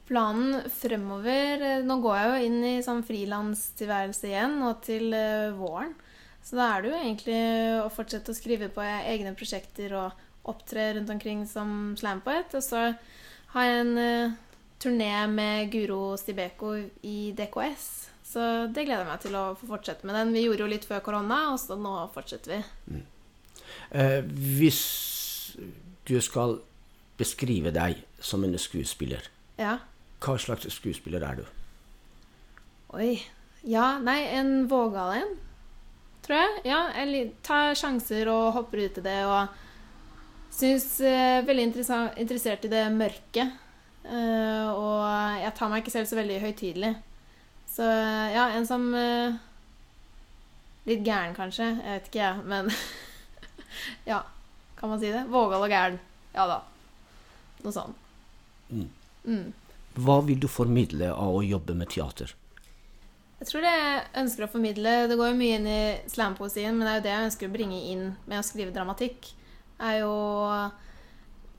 Planen 0.05 0.59
fremover 0.69 1.63
eh, 1.65 1.83
Nå 1.85 1.97
går 2.03 2.17
jeg 2.19 2.27
jo 2.29 2.49
inn 2.49 2.59
i 2.67 2.73
sånn 2.85 3.01
frilanstilværelse 3.07 4.29
igjen, 4.29 4.59
og 4.67 4.83
til 4.85 5.13
eh, 5.17 5.55
våren. 5.57 5.95
Så 6.45 6.59
da 6.59 6.67
er 6.75 6.83
det 6.83 6.91
jo 6.91 6.97
egentlig 6.99 7.39
å 7.81 7.89
fortsette 7.93 8.29
å 8.29 8.37
skrive 8.37 8.69
på 8.69 8.83
egne 8.85 9.33
prosjekter 9.37 9.95
og 9.97 10.25
opptre 10.45 10.91
rundt 10.93 11.09
omkring 11.09 11.45
som 11.49 11.95
slampoet. 11.97 12.53
Og 12.53 12.61
så 12.61 12.83
har 13.55 13.65
jeg 13.65 13.79
en 13.81 13.97
eh, 13.97 14.35
turné 14.83 15.13
med 15.31 15.71
Guro 15.73 16.13
Stibeko 16.21 16.75
i 17.01 17.31
DKS. 17.33 17.87
Så 18.25 18.45
det 18.69 18.85
gleder 18.85 19.05
jeg 19.05 19.09
meg 19.09 19.23
til 19.23 19.37
å 19.39 19.43
få 19.57 19.69
fortsette 19.69 20.05
med 20.05 20.17
den. 20.19 20.33
Vi 20.35 20.45
gjorde 20.45 20.65
jo 20.65 20.69
litt 20.69 20.85
før 20.85 21.01
korona, 21.05 21.39
og 21.53 21.59
så 21.61 21.77
nå 21.79 21.95
fortsetter 22.13 22.59
vi. 22.59 23.01
Eh, 23.95 24.21
hvis 24.59 24.83
du 26.05 26.17
skal 26.21 26.59
beskrive 27.17 27.71
deg 27.73 28.03
som 28.19 28.43
en 28.45 28.57
skuespiller, 28.59 29.31
Ja. 29.57 29.77
Hva 30.23 30.37
slags 30.41 30.67
skuespiller 30.73 31.23
er 31.25 31.41
du? 31.41 31.45
Oi. 32.95 33.17
Ja, 33.65 33.97
nei, 33.97 34.19
en 34.37 34.67
vågal 34.69 35.15
en, 35.19 35.31
tror 36.25 36.37
jeg. 36.37 36.61
Ja, 36.69 36.81
jeg 37.01 37.31
tar 37.45 37.73
sjanser 37.77 38.29
og 38.29 38.53
hopper 38.59 38.83
ut 38.85 38.99
i 39.01 39.05
det 39.05 39.19
og 39.25 39.55
syns 40.53 40.99
eh, 41.01 41.41
veldig 41.45 41.65
interessert 42.21 42.67
i 42.67 42.71
det 42.71 42.83
mørke. 42.93 43.47
Eh, 44.05 44.69
og 44.69 45.01
jeg 45.41 45.53
tar 45.57 45.71
meg 45.71 45.81
ikke 45.81 45.95
selv 45.95 46.09
så 46.09 46.19
veldig 46.19 46.39
høytidelig. 46.43 46.93
Så 47.75 47.89
ja, 47.89 48.51
en 48.55 48.69
som 48.69 48.87
eh, 48.95 49.41
Litt 50.85 51.01
gæren, 51.01 51.33
kanskje. 51.33 51.65
Jeg 51.81 51.95
vet 51.97 52.07
ikke, 52.11 52.21
jeg. 52.21 52.41
Men 52.45 52.67
ja, 54.11 54.19
kan 54.77 54.91
man 54.91 54.99
si 55.01 55.09
det? 55.09 55.23
Vågal 55.33 55.65
og 55.65 55.71
gæren. 55.73 55.97
Ja 56.35 56.45
da. 56.45 56.59
Noe 57.63 57.73
sånt. 57.73 57.97
Mm. 58.69 58.91
Mm. 59.25 59.47
Hva 59.95 60.19
vil 60.25 60.39
du 60.43 60.47
formidle 60.51 61.11
av 61.13 61.37
å 61.37 61.43
jobbe 61.45 61.75
med 61.77 61.89
teater? 61.93 62.33
Jeg 63.39 63.47
tror 63.49 63.61
det 63.65 63.71
jeg 63.75 64.03
ønsker 64.21 64.45
å 64.45 64.51
formidle 64.51 64.91
Det 65.11 65.15
går 65.19 65.29
jo 65.33 65.37
mye 65.39 65.55
inn 65.59 65.65
i 65.67 65.79
slampoesien, 66.11 66.75
men 66.75 66.87
det 66.87 66.91
er 66.91 66.97
jo 66.99 67.03
det 67.05 67.13
jeg 67.13 67.25
ønsker 67.29 67.49
å 67.49 67.55
bringe 67.55 67.79
inn 67.91 68.05
med 68.27 68.39
å 68.39 68.45
skrive 68.47 68.73
dramatikk. 68.75 69.33
er 69.79 69.99
jo 69.99 70.13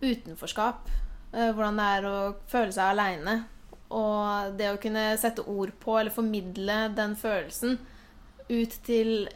utenforskap. 0.00 0.88
eh, 1.32 1.52
Hvordan 1.52 1.76
det 1.76 1.84
er 1.96 2.06
å 2.08 2.16
føle 2.48 2.72
seg 2.72 2.92
aleine. 2.92 3.44
Og 3.90 4.56
det 4.58 4.70
å 4.72 4.80
kunne 4.82 5.16
sette 5.20 5.44
ord 5.46 5.72
på, 5.80 5.98
eller 5.98 6.10
formidle 6.10 6.88
den 6.96 7.14
følelsen 7.16 7.78
ut 8.48 8.70
til 8.86 9.28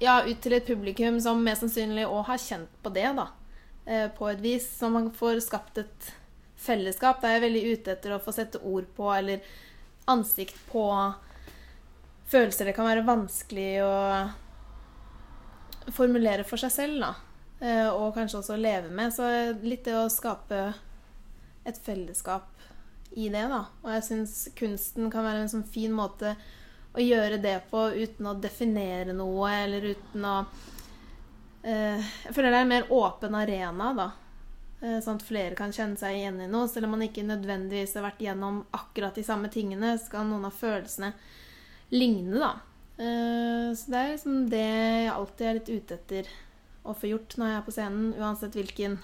Ja, 0.00 0.22
ut 0.26 0.40
til 0.42 0.52
et 0.52 0.66
publikum 0.66 1.20
som 1.22 1.42
mest 1.44 1.62
sannsynlig 1.62 2.04
òg 2.08 2.24
har 2.26 2.38
kjent 2.38 2.68
på 2.82 2.90
det, 2.92 3.06
da. 3.16 3.28
eh, 3.86 4.08
På 4.08 4.28
et 4.30 4.40
vis. 4.40 4.66
Så 4.78 4.90
man 4.90 5.10
får 5.10 5.40
skapt 5.40 5.78
et 5.78 6.12
fellesskap. 6.56 7.20
Da 7.20 7.28
er 7.28 7.38
jeg 7.38 7.46
veldig 7.48 7.64
ute 7.72 7.92
etter 7.96 8.14
å 8.14 8.22
få 8.22 8.32
sette 8.34 8.60
ord 8.62 8.86
på, 8.96 9.08
eller 9.14 9.44
ansikt 10.10 10.56
på 10.70 10.86
følelser 12.28 12.68
det 12.68 12.74
kan 12.76 12.88
være 12.88 13.04
vanskelig 13.06 13.70
å 13.84 13.94
formulere 15.92 16.44
for 16.48 16.60
seg 16.60 16.72
selv, 16.72 17.00
da. 17.04 17.12
Eh, 17.60 17.88
Og 17.88 18.14
kanskje 18.16 18.40
også 18.40 18.56
leve 18.60 18.90
med. 18.90 19.12
Så 19.12 19.28
litt 19.62 19.84
det 19.84 19.96
å 19.98 20.08
skape 20.12 20.72
et 21.64 21.78
fellesskap 21.80 22.50
i 23.16 23.28
det, 23.28 23.46
da. 23.48 23.64
Og 23.84 23.90
jeg 23.94 24.06
syns 24.08 24.48
kunsten 24.58 25.10
kan 25.12 25.24
være 25.24 25.44
en 25.44 25.52
sånn 25.52 25.68
fin 25.68 25.92
måte 25.94 26.34
å 26.94 27.02
gjøre 27.02 27.40
det 27.42 27.56
på 27.70 27.88
uten 27.94 28.26
å 28.30 28.36
definere 28.38 29.14
noe, 29.16 29.50
eller 29.64 29.88
uten 29.94 30.24
å 30.24 30.34
eh, 31.64 31.98
Jeg 32.24 32.34
føler 32.34 32.50
det 32.50 32.58
er 32.58 32.66
en 32.66 32.74
mer 32.74 32.92
åpen 32.94 33.34
arena, 33.38 33.92
da. 33.96 34.10
Eh, 34.84 34.98
Sånn 35.00 35.16
at 35.16 35.24
flere 35.24 35.56
kan 35.56 35.72
kjenne 35.72 35.96
seg 35.96 36.18
igjen 36.18 36.42
i 36.44 36.48
noe. 36.50 36.68
Selv 36.68 36.84
om 36.88 36.94
man 36.96 37.04
ikke 37.06 37.24
nødvendigvis 37.24 37.94
har 37.96 38.04
vært 38.10 38.20
gjennom 38.26 38.62
akkurat 38.76 39.16
de 39.16 39.24
samme 39.24 39.48
tingene, 39.52 39.94
skal 40.02 40.26
noen 40.28 40.44
av 40.44 40.52
følelsene 40.58 41.12
ligne, 41.94 42.36
da. 42.42 42.50
Eh, 42.98 43.70
Så 43.74 43.88
det 43.90 44.00
er 44.02 44.10
liksom 44.12 44.50
det 44.52 44.60
jeg 44.66 45.10
alltid 45.14 45.46
er 45.48 45.54
litt 45.60 45.72
ute 45.72 45.94
etter 45.98 46.28
å 46.84 46.92
få 46.94 47.08
gjort 47.14 47.38
når 47.40 47.48
jeg 47.48 47.56
er 47.56 47.64
på 47.66 47.72
scenen, 47.78 48.10
uansett 48.20 48.52
hvilken 48.58 48.98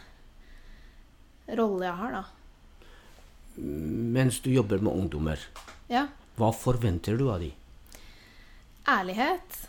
rolle 1.57 1.87
jeg 1.89 1.97
har, 2.03 2.13
da. 2.13 2.25
Mens 3.57 4.41
du 4.45 4.51
jobber 4.53 4.79
med 4.85 4.93
ungdommer, 4.93 5.39
Ja. 5.89 6.07
hva 6.37 6.53
forventer 6.55 7.17
du 7.19 7.31
av 7.31 7.41
dem? 7.41 7.53
ærlighet. 8.87 9.69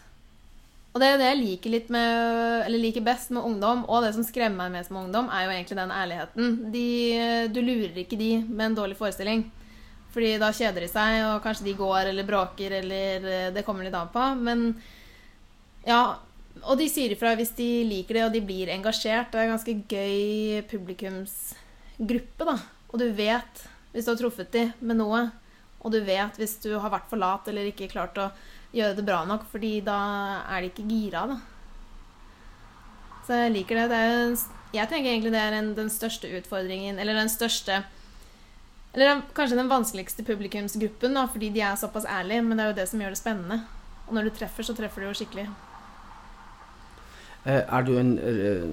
Og 0.91 0.99
det 0.99 1.07
er 1.07 1.21
det 1.21 1.27
jeg 1.29 1.39
liker, 1.39 1.71
litt 1.71 1.91
med, 1.93 2.67
liker 2.73 3.03
best 3.05 3.31
med 3.31 3.45
ungdom, 3.47 3.85
og 3.87 4.03
det 4.03 4.11
som 4.15 4.25
skremmer 4.27 4.65
meg 4.65 4.81
mest 4.81 4.91
med 4.91 5.05
ungdom, 5.05 5.29
er 5.31 5.45
jo 5.45 5.53
egentlig 5.53 5.77
den 5.79 5.93
ærligheten. 5.95 6.49
De, 6.73 6.87
du 7.47 7.61
lurer 7.63 8.01
ikke 8.03 8.19
de 8.19 8.31
med 8.43 8.65
en 8.65 8.75
dårlig 8.81 8.97
forestilling. 8.99 9.45
Fordi 10.11 10.33
da 10.41 10.49
kjeder 10.51 10.83
de 10.83 10.89
seg, 10.91 11.21
og 11.29 11.39
kanskje 11.45 11.69
de 11.69 11.77
går 11.79 12.09
eller 12.11 12.27
bråker, 12.27 12.75
eller 12.81 13.29
eh, 13.31 13.47
Det 13.55 13.63
kommer 13.63 13.87
litt 13.87 13.95
an 13.95 14.11
på. 14.11 14.25
Men 14.43 14.65
ja 15.87 16.01
Og 16.67 16.75
de 16.77 16.89
sier 16.91 17.15
ifra 17.15 17.31
hvis 17.39 17.55
de 17.55 17.69
liker 17.87 18.19
det, 18.19 18.25
og 18.27 18.35
de 18.35 18.43
blir 18.43 18.73
engasjert. 18.75 19.31
Det 19.31 19.39
er 19.39 19.47
en 19.47 19.55
ganske 19.55 19.77
gøy 19.87 20.65
publikumsgruppe, 20.67 22.49
da. 22.51 22.57
Og 22.91 22.99
du 22.99 23.07
vet 23.15 23.63
hvis 23.93 24.03
du 24.03 24.11
har 24.11 24.19
truffet 24.19 24.51
de 24.51 24.67
med 24.83 24.99
noe, 24.99 25.29
og 25.81 25.95
du 25.95 26.01
vet 26.03 26.35
hvis 26.39 26.59
du 26.63 26.73
har 26.75 26.91
vært 26.91 27.07
for 27.09 27.19
lat 27.19 27.47
eller 27.49 27.71
ikke 27.71 27.89
klart 27.91 28.19
å 28.19 28.27
gjøre 28.75 28.97
det 28.97 29.05
bra 29.07 29.23
nok, 29.27 29.47
fordi 29.51 29.79
da 29.85 29.97
er 30.49 30.61
de 30.63 30.71
ikke 30.71 30.87
gira, 30.89 31.25
da. 31.27 31.39
Så 33.27 33.37
jeg 33.37 33.53
liker 33.53 33.77
det. 33.81 33.89
det 33.91 33.97
er, 34.01 34.45
jeg 34.73 34.89
tenker 34.89 35.11
egentlig 35.11 35.33
det 35.35 35.41
er 35.41 35.57
en, 35.59 35.73
den 35.77 35.91
største 35.93 36.29
utfordringen, 36.39 36.99
eller 36.99 37.17
den 37.17 37.29
største 37.29 37.83
Eller 38.93 39.07
den, 39.07 39.21
kanskje 39.35 39.55
den 39.55 39.69
vanskeligste 39.71 40.23
publikumsgruppen, 40.27 41.13
da, 41.15 41.23
fordi 41.31 41.49
de 41.55 41.61
er 41.63 41.77
såpass 41.79 42.03
ærlige, 42.03 42.41
men 42.43 42.57
det 42.57 42.65
er 42.65 42.71
jo 42.73 42.79
det 42.81 42.87
som 42.91 42.99
gjør 42.99 43.13
det 43.13 43.19
spennende. 43.21 43.61
Og 44.07 44.17
når 44.17 44.27
du 44.27 44.33
treffer, 44.35 44.67
så 44.67 44.75
treffer 44.75 44.99
du 44.99 45.07
jo 45.07 45.13
skikkelig. 45.15 45.45
Eh, 47.45 47.63
Er 47.63 47.85
du 47.87 47.93
en 47.97 48.17
eh, 48.19 48.65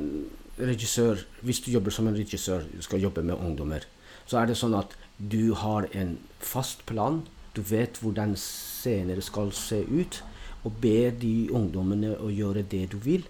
regissør 0.58 1.22
Hvis 1.46 1.60
du 1.60 1.70
jobber 1.70 1.94
som 1.94 2.08
en 2.08 2.16
regissør, 2.18 2.66
du 2.66 2.82
skal 2.82 3.00
jobbe 3.00 3.22
med 3.22 3.38
ungdommer, 3.38 3.86
så 4.26 4.40
er 4.42 4.50
det 4.50 4.58
sånn 4.58 4.74
at 4.74 4.96
du 5.18 5.54
har 5.54 5.86
en 5.94 6.18
fast 6.40 6.84
plan. 6.86 7.22
Du 7.58 7.64
vet 7.66 7.98
hvordan 7.98 8.36
scener 8.38 9.18
skal 9.26 9.50
se 9.56 9.80
ut, 9.82 10.20
og 10.62 10.76
ber 10.82 11.10
de 11.18 11.48
ungdommene 11.54 12.12
å 12.22 12.30
gjøre 12.30 12.62
det 12.70 12.84
du 12.92 12.98
vil. 13.02 13.24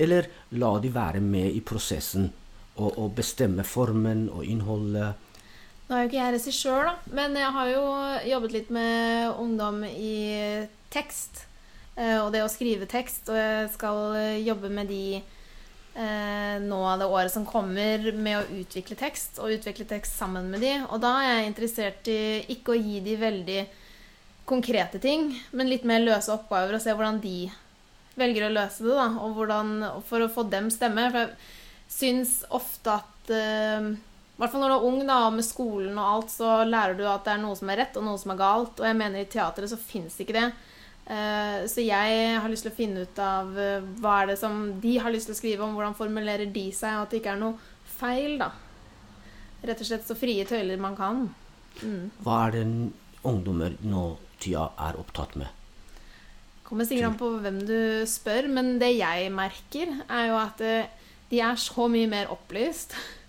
Eller 0.00 0.30
la 0.56 0.70
de 0.80 0.88
være 0.94 1.20
med 1.20 1.52
i 1.52 1.60
prosessen 1.60 2.30
og, 2.80 2.96
og 2.96 3.12
bestemme 3.18 3.62
formen 3.68 4.24
og 4.32 4.42
innholdet. 4.48 5.20
Nå 5.84 5.94
er 5.98 6.06
jo 6.06 6.08
ikke 6.08 6.16
jeg 6.22 6.34
regissør, 6.38 6.88
da, 6.88 6.94
men 7.12 7.36
jeg 7.36 7.52
har 7.58 7.70
jo 7.74 7.82
jobbet 8.30 8.54
litt 8.56 8.70
med 8.72 9.34
ungdom 9.42 9.82
i 9.84 10.14
tekst. 10.94 11.44
eh, 12.00 12.16
Og 12.24 12.32
det 12.32 12.40
å 12.42 12.48
skrive 12.48 12.88
tekst. 12.88 13.28
Og 13.28 13.36
jeg 13.36 13.68
skal 13.76 14.16
jobbe 14.46 14.72
med 14.72 14.88
de 14.88 15.20
eh, 15.94 16.60
nå 16.62 16.80
det 17.00 17.08
året 17.08 17.32
som 17.32 17.46
kommer, 17.46 18.12
med 18.12 18.38
å 18.38 18.60
utvikle 18.60 18.98
tekst. 18.98 19.40
Og 19.40 19.56
utvikle 19.56 19.86
tekst 19.88 20.18
sammen 20.18 20.50
med 20.52 20.64
de. 20.64 20.76
Og 20.90 21.00
da 21.02 21.16
er 21.22 21.30
jeg 21.30 21.50
interessert 21.50 22.12
i 22.12 22.20
ikke 22.54 22.74
å 22.74 22.80
gi 22.80 23.00
de 23.04 23.18
veldig 23.20 23.60
konkrete 24.44 25.00
ting, 25.00 25.30
men 25.56 25.70
litt 25.70 25.86
mer 25.88 26.02
løse 26.04 26.32
oppgaver, 26.34 26.76
og 26.76 26.82
se 26.84 26.92
hvordan 26.92 27.22
de 27.22 27.46
velger 28.20 28.46
å 28.46 28.54
løse 28.54 28.84
det. 28.84 28.94
da, 28.94 29.06
og 29.24 29.38
hvordan, 29.38 29.76
For 30.08 30.24
å 30.24 30.32
få 30.32 30.46
dem 30.52 30.70
stemme. 30.70 31.08
For 31.10 31.24
jeg 31.24 31.36
syns 31.90 32.42
ofte 32.52 32.98
at 33.00 33.32
eh, 33.32 33.94
i 34.34 34.42
hvert 34.42 34.50
fall 34.50 34.64
når 34.64 34.72
du 34.72 34.76
er 34.76 34.86
ung 34.88 35.00
da, 35.06 35.16
og 35.28 35.36
med 35.36 35.46
skolen 35.46 35.98
og 35.98 36.10
alt, 36.10 36.32
så 36.34 36.64
lærer 36.66 36.96
du 36.98 37.04
at 37.06 37.22
det 37.26 37.36
er 37.36 37.42
noe 37.44 37.54
som 37.58 37.70
er 37.70 37.84
rett 37.84 37.98
og 38.00 38.06
noe 38.06 38.18
som 38.18 38.32
er 38.34 38.40
galt. 38.40 38.80
Og 38.80 38.88
jeg 38.88 38.98
mener 38.98 39.22
i 39.22 39.28
teatret 39.30 39.70
så 39.70 39.78
fins 39.78 40.16
ikke 40.18 40.34
det. 40.34 40.48
Eh, 41.04 41.64
så 41.68 41.84
jeg 41.84 42.36
har 42.40 42.48
lyst 42.48 42.64
til 42.64 42.72
å 42.72 42.76
finne 42.76 43.04
ut 43.04 43.18
av 43.20 43.50
eh, 43.60 43.84
hva 44.00 44.22
er 44.22 44.30
det 44.32 44.38
som 44.40 44.70
de 44.80 44.94
har 45.02 45.12
lyst 45.12 45.28
til 45.28 45.36
å 45.36 45.40
skrive 45.40 45.66
om, 45.66 45.74
hvordan 45.76 45.96
formulerer 45.98 46.48
de 46.52 46.68
seg, 46.72 46.96
og 46.96 47.06
at 47.06 47.12
det 47.12 47.20
ikke 47.20 47.34
er 47.34 47.42
noe 47.42 47.58
feil, 47.98 48.38
da. 48.40 48.50
Rett 49.64 49.80
og 49.80 49.88
slett 49.88 50.08
så 50.08 50.16
frie 50.16 50.46
tøyler 50.48 50.80
man 50.80 50.96
kan. 50.96 51.26
Mm. 51.82 52.08
Hva 52.24 52.38
er 52.46 52.56
det 52.56 52.64
ungdommer 53.24 53.76
nå 53.84 54.06
tida 54.40 54.70
er 54.80 54.96
opptatt 55.00 55.36
med? 55.40 55.52
Kommer 56.64 56.88
sikkert 56.88 57.10
an 57.10 57.20
på 57.20 57.28
hvem 57.44 57.60
du 57.68 57.78
spør, 58.08 58.48
men 58.52 58.78
det 58.80 58.94
jeg 58.96 59.28
merker, 59.32 59.92
er 60.08 60.30
jo 60.30 60.38
at 60.40 60.64
eh, 60.64 60.88
de 61.28 61.44
er 61.44 61.60
så 61.60 61.88
mye 61.92 62.08
mer 62.08 62.32
opplyst 62.32 62.96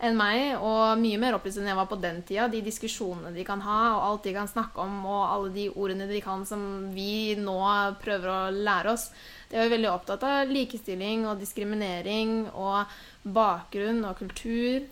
enn 0.00 0.16
meg, 0.16 0.54
og 0.64 0.96
mye 1.00 1.18
mer 1.20 1.36
opplyst 1.36 1.60
enn 1.60 1.68
jeg 1.68 1.76
var 1.76 1.88
på 1.90 1.98
den 2.00 2.22
tida. 2.24 2.46
De 2.48 2.62
diskusjonene 2.64 3.34
de 3.36 3.44
kan 3.44 3.60
ha, 3.60 3.80
og 3.98 4.04
alt 4.06 4.24
de 4.24 4.32
kan 4.32 4.48
snakke 4.48 4.80
om, 4.80 4.94
og 5.04 5.26
alle 5.28 5.52
de 5.52 5.66
ordene 5.74 6.06
de 6.08 6.22
kan 6.24 6.46
som 6.48 6.62
vi 6.94 7.34
nå 7.36 7.58
prøver 8.00 8.32
å 8.32 8.40
lære 8.54 8.94
oss. 8.94 9.10
De 9.50 9.58
er 9.58 9.66
jo 9.66 9.74
veldig 9.74 9.90
opptatt 9.92 10.24
av 10.24 10.48
likestilling 10.48 11.26
og 11.28 11.40
diskriminering 11.42 12.46
og 12.54 12.88
bakgrunn 13.24 14.04
og 14.08 14.16
kultur. 14.22 14.86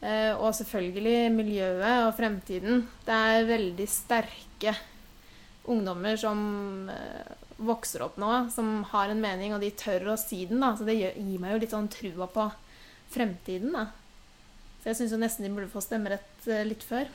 eh, 0.00 0.32
Og 0.36 0.54
selvfølgelig 0.54 1.32
miljøet 1.32 2.06
og 2.06 2.14
fremtiden. 2.16 2.86
Det 3.04 3.12
er 3.12 3.48
veldig 3.48 3.88
sterke 3.88 4.76
ungdommer 5.66 6.16
som 6.16 6.88
eh, 6.88 7.34
vokser 7.58 8.04
opp 8.04 8.16
nå, 8.20 8.48
som 8.52 8.84
har 8.92 9.10
en 9.10 9.20
mening, 9.20 9.54
og 9.54 9.60
de 9.60 9.70
tør 9.70 10.12
å 10.14 10.18
si 10.20 10.46
den. 10.46 10.60
da, 10.60 10.76
Så 10.76 10.84
det 10.86 10.96
gir 10.96 11.38
meg 11.40 11.52
jo 11.52 11.58
litt 11.58 11.74
sånn 11.76 11.88
trua 11.92 12.26
på 12.30 12.48
fremtiden. 13.12 13.72
da. 13.72 13.86
Så 14.86 14.92
jeg 14.92 14.98
syns 15.00 15.16
nesten 15.18 15.42
de 15.42 15.50
burde 15.50 15.66
få 15.72 15.80
stemmerett 15.82 16.44
eh, 16.46 16.60
litt 16.62 16.84
før. 16.86 17.08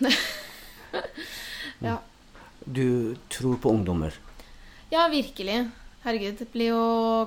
ja. 1.88 1.94
Du 2.68 3.16
tror 3.32 3.56
på 3.64 3.72
ungdommer. 3.72 4.12
ja, 4.92 5.06
virkelig. 5.08 5.70
Herregud, 6.04 6.40
jeg 6.42 6.50
blir 6.52 6.72
jo 6.74 6.82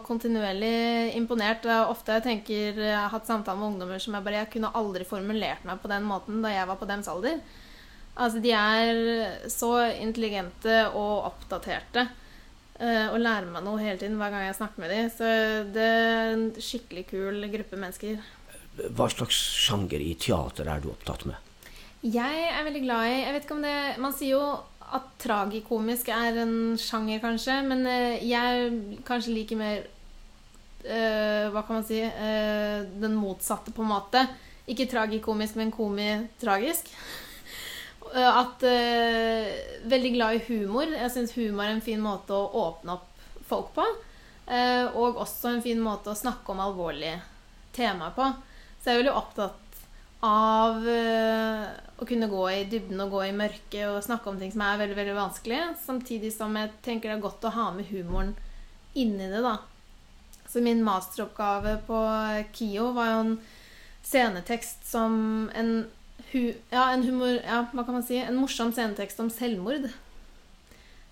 kontinuerlig 0.04 1.14
imponert. 1.16 1.62
Det 1.64 1.70
er 1.72 1.88
ofte 1.88 2.16
jeg 2.18 2.24
tenker 2.26 2.76
Jeg 2.83 2.96
har 2.98 3.09
hatt 3.12 3.28
samtaler 3.28 3.61
med 3.61 3.68
ungdommer 3.72 4.02
som 4.02 4.16
jeg 4.18 4.26
bare 4.26 4.40
Jeg 4.42 4.50
kunne 4.57 4.72
aldri 4.74 5.07
formulert 5.07 5.64
meg 5.64 5.78
på 5.80 5.88
den 5.92 6.04
måten 6.04 6.42
da 6.42 6.50
jeg 6.50 6.66
var 6.68 6.76
på 6.80 6.88
deres 6.90 7.09
alder. 7.09 7.38
Altså, 8.18 8.42
de 8.42 8.52
er 8.52 9.48
så 9.50 9.72
intelligente 10.02 10.76
og 10.92 11.30
oppdaterte. 11.30 12.04
eh, 12.78 13.09
Og 13.14 13.16
lærer 13.22 13.48
meg 13.48 13.64
noe 13.64 13.80
hele 13.80 13.96
tiden 13.96 14.18
hver 14.20 14.35
gang 14.35 14.44
jeg 14.50 14.59
snakker 14.61 14.85
med 14.85 14.92
dem. 14.92 15.09
Så 15.16 15.33
det 15.72 15.88
er 15.88 16.35
en 16.35 16.44
skikkelig 16.59 17.07
kul 17.14 17.48
gruppe 17.54 17.78
mennesker. 17.80 18.18
Hva 18.74 19.06
slags 19.10 19.38
sjanger 19.38 20.02
i 20.02 20.14
teater 20.18 20.68
er 20.70 20.82
du 20.82 20.90
opptatt 20.90 21.26
med? 21.28 21.38
Jeg 22.04 22.46
er 22.50 22.64
veldig 22.66 22.84
glad 22.84 23.08
i 23.08 23.18
Jeg 23.22 23.34
vet 23.34 23.44
ikke 23.46 23.56
om 23.56 23.64
det 23.64 23.76
Man 24.02 24.14
sier 24.16 24.34
jo 24.34 24.46
at 24.94 25.06
tragikomisk 25.18 26.10
er 26.12 26.37
en 26.42 26.76
sjanger, 26.78 27.18
kanskje, 27.22 27.56
men 27.66 27.87
eh, 27.88 28.20
jeg 28.28 29.00
kanskje 29.06 29.32
liker 29.34 29.58
mer 29.58 29.80
øh, 29.80 31.46
Hva 31.50 31.62
kan 31.64 31.80
man 31.80 31.87
si 31.88 31.98
øh, 32.04 32.84
Den 33.00 33.16
motsatte, 33.18 33.72
på 33.74 33.82
en 33.82 33.90
måte. 33.90 34.22
Ikke 34.70 34.87
tragikomisk, 34.90 35.56
men 35.58 35.72
komitragisk. 35.74 36.92
At 38.44 38.62
øh, 38.62 39.50
Veldig 39.90 40.12
glad 40.14 40.37
i 40.37 40.44
humor. 40.52 40.92
Jeg 40.92 41.10
syns 41.10 41.34
humor 41.34 41.64
er 41.64 41.74
en 41.74 41.84
fin 41.84 42.04
måte 42.04 42.37
å 42.37 42.68
åpne 42.68 42.98
opp 42.98 43.10
folk 43.48 43.74
på. 43.76 43.84
og 44.94 45.18
også 45.20 45.50
en 45.50 45.62
fin 45.64 45.80
måte 45.80 46.12
å 46.12 46.16
snakke 46.16 46.52
om 46.52 46.60
alvorlige 46.60 47.18
temaer 47.72 48.12
på. 48.16 48.28
Så 48.85 48.90
jeg 48.92 48.99
er 48.99 49.01
veldig 49.01 49.12
opptatt 49.16 49.61
av 50.29 50.83
eh, 50.92 51.62
å 51.97 52.05
kunne 52.05 52.27
gå 52.29 52.42
i 52.53 52.66
dybden 52.68 53.01
og 53.01 53.14
gå 53.14 53.23
i 53.25 53.37
mørket 53.37 53.87
og 53.88 54.03
snakke 54.05 54.29
om 54.29 54.37
ting 54.37 54.51
som 54.53 54.61
er 54.61 54.83
veldig 54.83 54.97
veldig 54.99 55.14
vanskelig. 55.16 55.61
Samtidig 55.81 56.35
som 56.35 56.53
jeg 56.61 56.68
tenker 56.85 57.09
det 57.09 57.14
er 57.16 57.23
godt 57.23 57.47
å 57.49 57.53
ha 57.55 57.70
med 57.73 57.88
humoren 57.88 58.35
inni 58.92 59.31
det. 59.33 59.40
da. 59.40 59.55
Så 60.53 60.61
min 60.61 60.85
masteroppgave 60.85 61.79
på 61.87 62.01
KIO 62.53 62.90
var 62.92 63.09
jo 63.09 63.23
en 63.23 63.33
scenetekst 64.05 64.85
som 64.85 65.14
en, 65.57 65.73
hu, 66.35 66.53
ja, 66.68 66.90
en 66.90 67.07
humor, 67.09 67.38
ja, 67.40 67.62
hva 67.73 67.87
kan 67.87 67.97
man 67.97 68.05
si, 68.05 68.18
en 68.20 68.37
morsom 68.37 68.75
scenetekst 68.77 69.25
om 69.25 69.33
selvmord. 69.33 69.88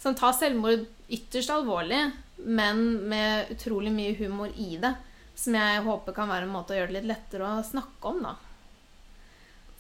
Som 0.02 0.18
tar 0.20 0.36
selvmord 0.36 0.84
ytterst 1.08 1.56
alvorlig, 1.56 2.02
men 2.36 2.84
med 3.08 3.56
utrolig 3.56 3.94
mye 3.96 4.12
humor 4.20 4.52
i 4.60 4.76
det. 4.82 4.92
Som 5.42 5.56
jeg 5.58 5.82
håper 5.82 6.14
kan 6.14 6.30
være 6.30 6.46
en 6.46 6.54
måte 6.54 6.74
å 6.74 6.78
gjøre 6.78 6.92
det 6.92 7.00
litt 7.00 7.10
lettere 7.10 7.48
å 7.48 7.64
snakke 7.66 8.12
om, 8.12 8.20
da. 8.22 8.36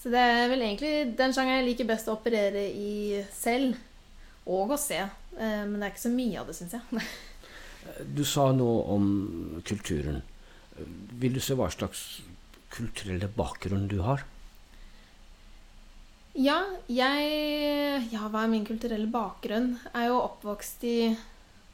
Så 0.02 0.10
det 0.10 0.18
er 0.18 0.48
vel 0.50 0.64
egentlig 0.66 1.12
den 1.18 1.34
sjangeren 1.34 1.60
jeg 1.60 1.68
liker 1.68 1.86
best 1.92 2.08
å 2.10 2.16
operere 2.16 2.64
i 2.74 3.20
selv. 3.30 3.76
Og 4.50 4.74
å 4.74 4.78
se. 4.80 4.98
Eh, 4.98 5.62
Men 5.62 5.76
det 5.78 5.86
er 5.86 5.92
ikke 5.94 6.08
så 6.08 6.10
mye 6.16 6.40
av 6.40 6.50
det, 6.50 6.56
syns 6.58 6.74
jeg. 6.78 7.06
Du 8.14 8.22
sa 8.26 8.44
noe 8.54 8.82
om 8.94 9.06
kulturen. 9.66 10.20
Vil 11.18 11.34
du 11.34 11.40
se 11.42 11.56
hva 11.58 11.66
slags 11.70 12.22
kulturelle 12.70 13.26
bakgrunn 13.36 13.88
du 13.90 13.96
har? 14.06 14.22
Ja, 16.38 16.60
jeg 16.88 18.06
Ja, 18.12 18.28
hva 18.30 18.44
er 18.44 18.52
min 18.52 18.64
kulturelle 18.64 19.10
bakgrunn? 19.12 19.74
Jeg 19.90 19.98
er 19.98 20.08
jo 20.12 20.20
oppvokst 20.22 20.86
i 20.88 20.96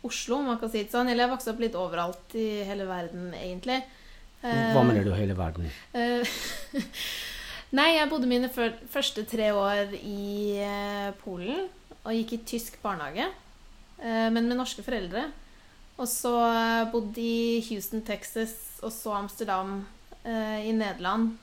Oslo, 0.07 0.39
om 0.39 0.53
man 0.53 0.61
kan 0.61 0.71
si 0.71 0.85
det 0.85 0.93
sånn. 0.95 1.11
Eller 1.11 1.27
jeg 1.27 1.33
vokste 1.33 1.55
opp 1.55 1.65
litt 1.65 1.79
overalt 1.79 2.37
i 2.39 2.47
hele 2.69 2.87
verden, 2.89 3.33
egentlig. 3.35 3.81
Hva 4.39 4.85
mener 4.87 5.03
du 5.03 5.11
hele 5.17 5.35
verden? 5.35 5.67
Eh, 5.99 6.39
Nei, 7.79 7.89
jeg 7.99 8.09
bodde 8.09 8.31
mine 8.31 8.49
første 8.49 9.27
tre 9.29 9.51
år 9.53 9.91
i 9.99 10.57
eh, 10.63 11.11
Polen 11.21 11.67
og 11.99 12.15
gikk 12.15 12.33
i 12.33 12.41
tysk 12.49 12.79
barnehage, 12.81 13.27
eh, 14.01 14.29
men 14.33 14.47
med 14.49 14.57
norske 14.57 14.85
foreldre. 14.87 15.27
Og 15.99 16.07
så 16.09 16.33
eh, 16.47 16.89
bodde 16.93 17.21
i 17.21 17.61
Houston, 17.69 18.05
Texas, 18.07 18.55
og 18.81 18.95
så 18.95 19.17
Amsterdam 19.19 19.83
eh, 20.23 20.69
i 20.71 20.73
Nederland. 20.73 21.35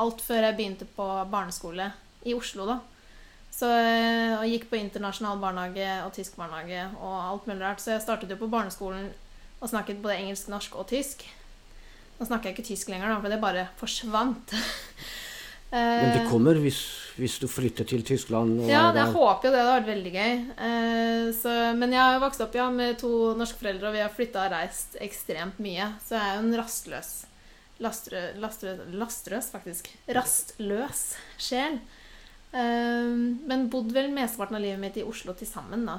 Alt 0.00 0.22
før 0.24 0.46
jeg 0.46 0.56
begynte 0.56 0.88
på 0.96 1.06
barneskole 1.32 1.90
i 2.24 2.36
Oslo, 2.36 2.68
da. 2.70 2.78
Så, 3.56 3.68
jeg 3.72 4.34
og 4.36 4.50
gikk 4.50 4.66
på 4.68 4.78
internasjonal 4.78 5.40
barnehage 5.40 5.88
og 6.04 6.12
tysk 6.16 6.36
barnehage 6.36 6.82
og 7.00 7.14
alt 7.16 7.46
mulig 7.48 7.62
rart. 7.62 7.80
Så 7.80 7.94
jeg 7.94 8.04
startet 8.04 8.32
jo 8.32 8.40
på 8.40 8.50
barneskolen 8.52 9.08
og 9.56 9.70
snakket 9.70 10.02
både 10.04 10.18
engelsk, 10.20 10.50
norsk 10.52 10.76
og 10.76 10.88
tysk. 10.90 11.24
Nå 12.16 12.28
snakker 12.28 12.50
jeg 12.50 12.56
ikke 12.56 12.68
tysk 12.68 12.90
lenger, 12.92 13.12
da, 13.12 13.20
for 13.20 13.32
det 13.32 13.40
bare 13.40 13.68
forsvant. 13.80 14.56
Men 15.72 16.12
det 16.12 16.20
Eh, 16.22 16.28
kommer 16.30 16.54
hvis, 16.62 16.76
hvis 17.18 17.40
du 17.42 17.48
flytter 17.50 17.84
til 17.90 18.04
Tyskland? 18.06 18.60
Ja, 18.70 18.84
jeg 18.94 19.10
håper 19.12 19.48
jo 19.48 19.50
det. 19.50 19.58
Det 19.58 19.64
hadde 19.64 19.72
vært 19.72 19.88
veldig 19.90 20.12
gøy. 20.14 20.36
Eh, 20.68 21.24
så, 21.34 21.54
men 21.74 21.90
jeg 21.92 22.00
har 22.00 22.14
jo 22.14 22.22
vokst 22.22 22.44
opp 22.44 22.54
ja, 22.54 22.68
med 22.70 23.00
to 23.02 23.10
norske 23.36 23.58
foreldre, 23.58 23.90
og 23.90 23.96
vi 23.96 24.04
har 24.04 24.14
flytta 24.14 24.44
og 24.46 24.54
reist 24.54 24.94
ekstremt 25.02 25.58
mye. 25.60 25.90
Så 26.06 26.14
jeg 26.14 26.22
er 26.22 26.38
jo 26.38 26.44
en 26.46 26.60
rastløs 26.60 27.10
lastrø, 27.82 28.22
lastrø, 28.40 28.76
Lastrøs, 28.96 29.50
faktisk. 29.52 29.90
Rastløs 30.08 31.02
sjel. 31.38 31.80
Eh, 32.52 33.14
men 33.50 33.66
bodd 33.72 33.90
vel 33.92 34.10
mesteparten 34.14 34.56
av 34.58 34.62
livet 34.64 34.80
mitt 34.80 34.96
i 35.00 35.04
Oslo 35.06 35.34
til 35.36 35.48
sammen, 35.48 35.84
da. 35.88 35.98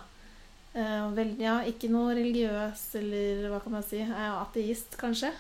Eh, 0.78 1.08
vel, 1.18 1.36
ja, 1.42 1.60
ikke 1.68 1.90
noe 1.92 2.14
religiøs, 2.18 2.84
eller 3.02 3.48
hva 3.52 3.60
kan 3.64 3.78
man 3.78 3.84
si. 3.86 3.98
Jeg 4.04 4.10
er 4.12 4.38
ateist, 4.42 4.98
kanskje. 5.02 5.32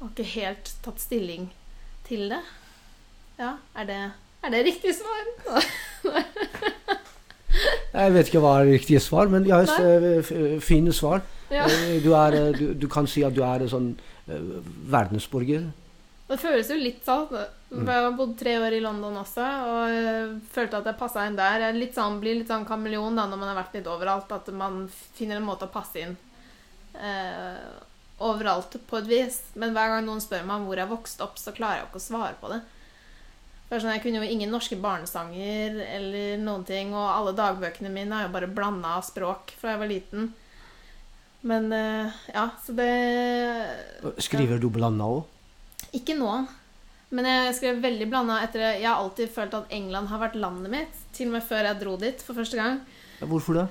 har 0.00 0.10
ikke 0.12 0.28
helt 0.34 0.72
tatt 0.84 1.00
stilling 1.00 1.48
til 2.08 2.28
det. 2.30 2.42
Ja, 3.38 3.54
er 3.76 3.84
det, 3.88 4.00
er 4.44 4.50
det 4.54 4.64
riktig 4.66 4.94
svar? 4.96 5.62
Jeg 7.96 8.12
vet 8.12 8.28
ikke 8.28 8.40
hva 8.44 8.58
er 8.60 8.68
riktig 8.68 9.00
svar, 9.00 9.30
men 9.32 9.46
jeg 9.48 9.56
har 9.56 9.86
eh, 9.88 10.58
fine 10.60 10.92
svar. 10.92 11.22
Ja. 11.50 11.64
Eh, 11.64 12.02
Du, 12.04 12.10
er, 12.12 12.34
eh, 12.36 12.52
du, 12.58 12.74
du 12.76 12.86
kan 12.92 13.06
si 13.08 13.22
at 13.24 13.34
du 13.36 13.40
er 13.46 13.64
en 13.64 13.72
sånn 13.72 13.88
verdensborger. 14.90 15.68
Det 16.26 16.38
føles 16.42 16.70
jo 16.72 16.76
litt 16.78 17.04
sånn. 17.06 17.28
Jeg 17.70 17.86
har 17.86 18.14
bodd 18.18 18.32
tre 18.38 18.56
år 18.58 18.74
i 18.74 18.82
London 18.82 19.14
også, 19.20 19.46
og 19.70 20.38
følte 20.50 20.80
at 20.80 20.88
jeg 20.90 20.98
passa 20.98 21.26
inn 21.26 21.38
der. 21.38 21.68
Jeg 21.68 21.90
sånn, 21.94 22.18
blir 22.22 22.40
litt 22.40 22.50
sånn 22.50 22.66
kameleon 22.66 23.18
da, 23.18 23.28
når 23.30 23.38
man 23.42 23.52
har 23.52 23.60
vært 23.60 23.76
litt 23.78 23.90
overalt, 23.90 24.32
at 24.34 24.50
man 24.54 24.86
finner 24.90 25.38
en 25.38 25.46
måte 25.46 25.68
å 25.68 25.74
passe 25.74 26.02
inn 26.02 26.16
eh, 26.98 27.68
overalt 28.26 28.74
på 28.90 28.98
et 28.98 29.10
vis. 29.10 29.38
Men 29.54 29.76
hver 29.76 29.92
gang 29.92 30.08
noen 30.08 30.22
spør 30.24 30.48
meg 30.48 30.66
hvor 30.66 30.82
jeg 30.82 30.90
vokste 30.90 31.26
opp, 31.28 31.38
så 31.38 31.54
klarer 31.54 31.82
jeg 31.82 31.90
ikke 31.90 32.02
å 32.02 32.06
svare 32.08 32.40
på 32.40 32.50
det. 32.54 32.62
Sånn, 33.68 33.92
Jeg 33.94 34.02
kunne 34.02 34.22
jo 34.22 34.30
ingen 34.30 34.50
norske 34.54 34.78
barnesanger 34.78 35.78
eller 35.90 36.42
noen 36.42 36.66
ting, 36.66 36.90
og 36.94 37.06
alle 37.06 37.36
dagbøkene 37.38 37.90
mine 37.90 38.18
er 38.18 38.26
jo 38.26 38.34
bare 38.34 38.50
blanda 38.50 38.96
av 38.98 39.06
språk 39.06 39.54
fra 39.60 39.74
jeg 39.74 39.82
var 39.82 39.90
liten. 39.94 40.28
Men 41.46 41.70
eh, 41.74 42.20
ja, 42.34 42.48
så 42.66 42.74
det 42.74 42.90
Skriver 44.26 44.58
du 44.58 44.70
blanda 44.74 45.06
òg? 45.06 45.24
Ikke 45.98 46.16
nå. 46.18 46.30
Men 47.16 47.28
jeg 47.30 47.56
skrev 47.58 47.82
veldig 47.84 48.08
blanda 48.10 48.40
etter 48.42 48.62
det. 48.62 48.70
Jeg 48.82 48.88
har 48.90 49.02
alltid 49.02 49.30
følt 49.32 49.54
at 49.54 49.74
England 49.74 50.10
har 50.10 50.22
vært 50.24 50.38
landet 50.42 50.72
mitt. 50.72 51.02
Til 51.14 51.30
og 51.30 51.36
med 51.36 51.46
før 51.46 51.68
jeg 51.68 51.80
dro 51.82 51.94
dit 52.00 52.24
for 52.26 52.38
første 52.38 52.58
gang. 52.58 52.80
Hvorfor 53.22 53.60
det? 53.60 53.66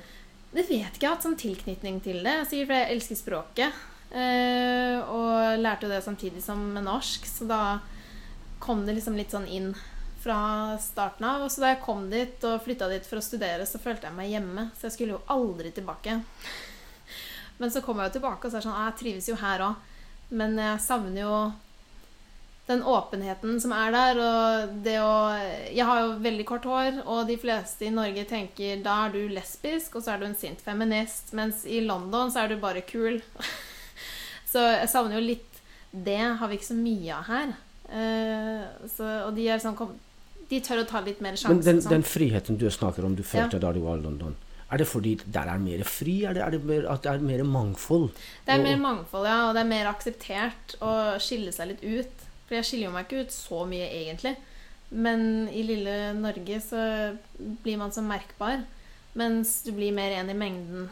Det 0.56 0.64
vet 0.70 0.96
ikke, 0.96 1.02
jeg 1.04 1.10
har 1.10 1.18
hatt 1.18 1.26
sånn 1.26 1.40
tilknytning 1.40 2.00
til 2.04 2.22
det. 2.24 2.38
Sikkert 2.48 2.70
fordi 2.70 2.80
jeg 2.80 2.96
elsker 2.96 3.20
språket. 3.20 3.82
Eh, 4.16 5.02
og 5.12 5.60
lærte 5.60 5.88
jo 5.88 5.92
det 5.92 6.04
samtidig 6.06 6.44
som 6.46 6.62
med 6.78 6.86
norsk, 6.88 7.26
så 7.28 7.48
da 7.50 7.60
kom 8.64 8.86
det 8.88 8.96
liksom 8.96 9.18
litt 9.20 9.34
sånn 9.36 9.50
inn 9.52 9.74
fra 10.24 10.78
starten 10.82 11.28
av. 11.28 11.44
Og 11.44 11.52
så 11.52 11.66
da 11.66 11.74
jeg 11.74 11.84
kom 11.84 12.08
dit 12.10 12.48
og 12.48 12.64
flytta 12.64 12.88
dit 12.94 13.06
for 13.06 13.20
å 13.20 13.26
studere, 13.26 13.68
så 13.68 13.82
følte 13.84 14.08
jeg 14.08 14.18
meg 14.18 14.32
hjemme. 14.32 14.70
Så 14.78 14.88
jeg 14.88 14.96
skulle 14.96 15.18
jo 15.18 15.26
aldri 15.36 15.74
tilbake. 15.76 16.22
Men 17.60 17.72
så 17.72 17.84
kom 17.84 18.00
jeg 18.00 18.10
jo 18.10 18.18
tilbake 18.18 18.48
og 18.48 18.52
så 18.52 18.58
er 18.58 18.64
det 18.64 18.68
sånn 18.70 18.80
«Ah, 18.80 18.88
Jeg 18.90 19.00
trives 19.04 19.30
jo 19.30 19.38
her 19.44 19.68
òg. 19.68 19.84
Men 20.36 20.56
jeg 20.60 20.82
savner 20.88 21.22
jo 21.22 21.36
den 22.66 22.82
åpenheten 22.84 23.60
som 23.62 23.74
er 23.78 23.92
der, 23.94 24.20
og 24.22 24.78
det 24.86 24.96
å 24.98 25.16
Jeg 25.70 25.86
har 25.86 26.00
jo 26.02 26.16
veldig 26.24 26.46
kort 26.50 26.66
hår, 26.66 27.04
og 27.06 27.28
de 27.30 27.38
fleste 27.38 27.86
i 27.86 27.94
Norge 27.94 28.26
tenker 28.30 28.82
da 28.86 29.04
er 29.06 29.14
du 29.14 29.20
lesbisk, 29.30 29.96
og 29.96 30.06
så 30.06 30.16
er 30.16 30.22
du 30.24 30.26
en 30.30 30.38
sint 30.38 30.62
feminist, 30.66 31.34
mens 31.38 31.66
i 31.70 31.84
London 31.86 32.34
så 32.34 32.44
er 32.44 32.54
du 32.54 32.58
bare 32.62 32.82
kul. 32.82 33.22
så 34.52 34.66
jeg 34.80 34.90
savner 34.90 35.20
jo 35.20 35.28
litt 35.28 35.62
Det 35.96 36.18
har 36.18 36.50
vi 36.50 36.58
ikke 36.58 36.74
så 36.74 36.80
mye 36.80 37.20
av 37.20 37.30
her. 37.30 37.54
Uh, 37.86 38.66
så, 38.90 39.06
og 39.28 39.36
de 39.38 39.46
er 39.46 39.62
sånn 39.62 39.78
De 40.50 40.58
tør 40.66 40.82
å 40.82 40.88
ta 40.90 41.04
litt 41.06 41.20
mer 41.22 41.38
Men 41.46 41.60
den, 41.62 41.84
sånn. 41.84 41.92
den 41.94 42.06
friheten 42.08 42.58
du 42.58 42.66
snakker 42.74 43.06
om 43.06 43.14
du 43.14 43.22
følte 43.22 43.62
da 43.62 43.70
du 43.76 43.84
var 43.84 44.02
i 44.02 44.06
London, 44.08 44.34
er 44.74 44.82
det 44.82 44.88
fordi 44.90 45.14
der 45.22 45.52
er 45.54 45.62
mer 45.62 45.84
fri? 45.86 46.24
Er 46.26 46.34
det, 46.34 46.42
er 46.42 46.56
det 46.58 46.66
mer, 46.66 46.88
at 46.90 47.06
det 47.06 47.14
er 47.14 47.22
mer 47.22 47.44
mangfold? 47.46 48.10
Det 48.48 48.56
er 48.56 48.64
mer 48.66 48.80
mangfold, 48.82 49.28
ja, 49.30 49.44
og 49.46 49.54
det 49.54 49.62
er 49.62 49.70
mer 49.70 49.90
akseptert 49.92 50.80
å 50.82 50.94
skille 51.22 51.54
seg 51.54 51.76
litt 51.76 51.86
ut. 51.86 52.26
For 52.46 52.58
jeg 52.58 52.68
skiller 52.68 52.90
jo 52.90 52.96
meg 52.96 53.08
ikke 53.08 53.26
ut 53.26 53.34
så 53.34 53.64
mye, 53.70 53.88
egentlig. 53.90 54.36
Men 54.94 55.48
i 55.50 55.64
lille 55.66 56.14
Norge 56.18 56.60
så 56.62 56.82
blir 57.64 57.80
man 57.82 57.94
så 57.96 58.04
merkbar. 58.06 58.64
Mens 59.18 59.62
du 59.66 59.72
blir 59.76 59.96
mer 59.96 60.14
en 60.20 60.30
i 60.30 60.38
mengden. 60.38 60.90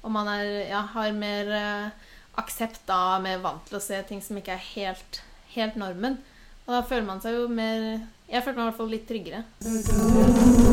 Og 0.00 0.14
man 0.14 0.30
er, 0.32 0.46
ja, 0.70 0.80
har 0.94 1.12
mer 1.12 1.50
eh, 1.52 2.08
aksept 2.40 2.86
da, 2.88 3.18
mer 3.22 3.42
vant 3.44 3.66
til 3.68 3.76
å 3.76 3.84
se 3.84 4.00
ting 4.08 4.22
som 4.24 4.38
ikke 4.40 4.56
er 4.56 4.68
helt, 4.72 5.20
helt 5.56 5.76
normen. 5.80 6.20
Og 6.66 6.76
da 6.78 6.82
føler 6.86 7.08
man 7.08 7.22
seg 7.24 7.34
jo 7.34 7.48
mer 7.50 8.06
Jeg 8.30 8.44
føler 8.44 8.60
meg 8.60 8.62
i 8.62 8.68
hvert 8.68 8.78
fall 8.78 8.92
litt 8.94 9.08
tryggere. 9.10 10.68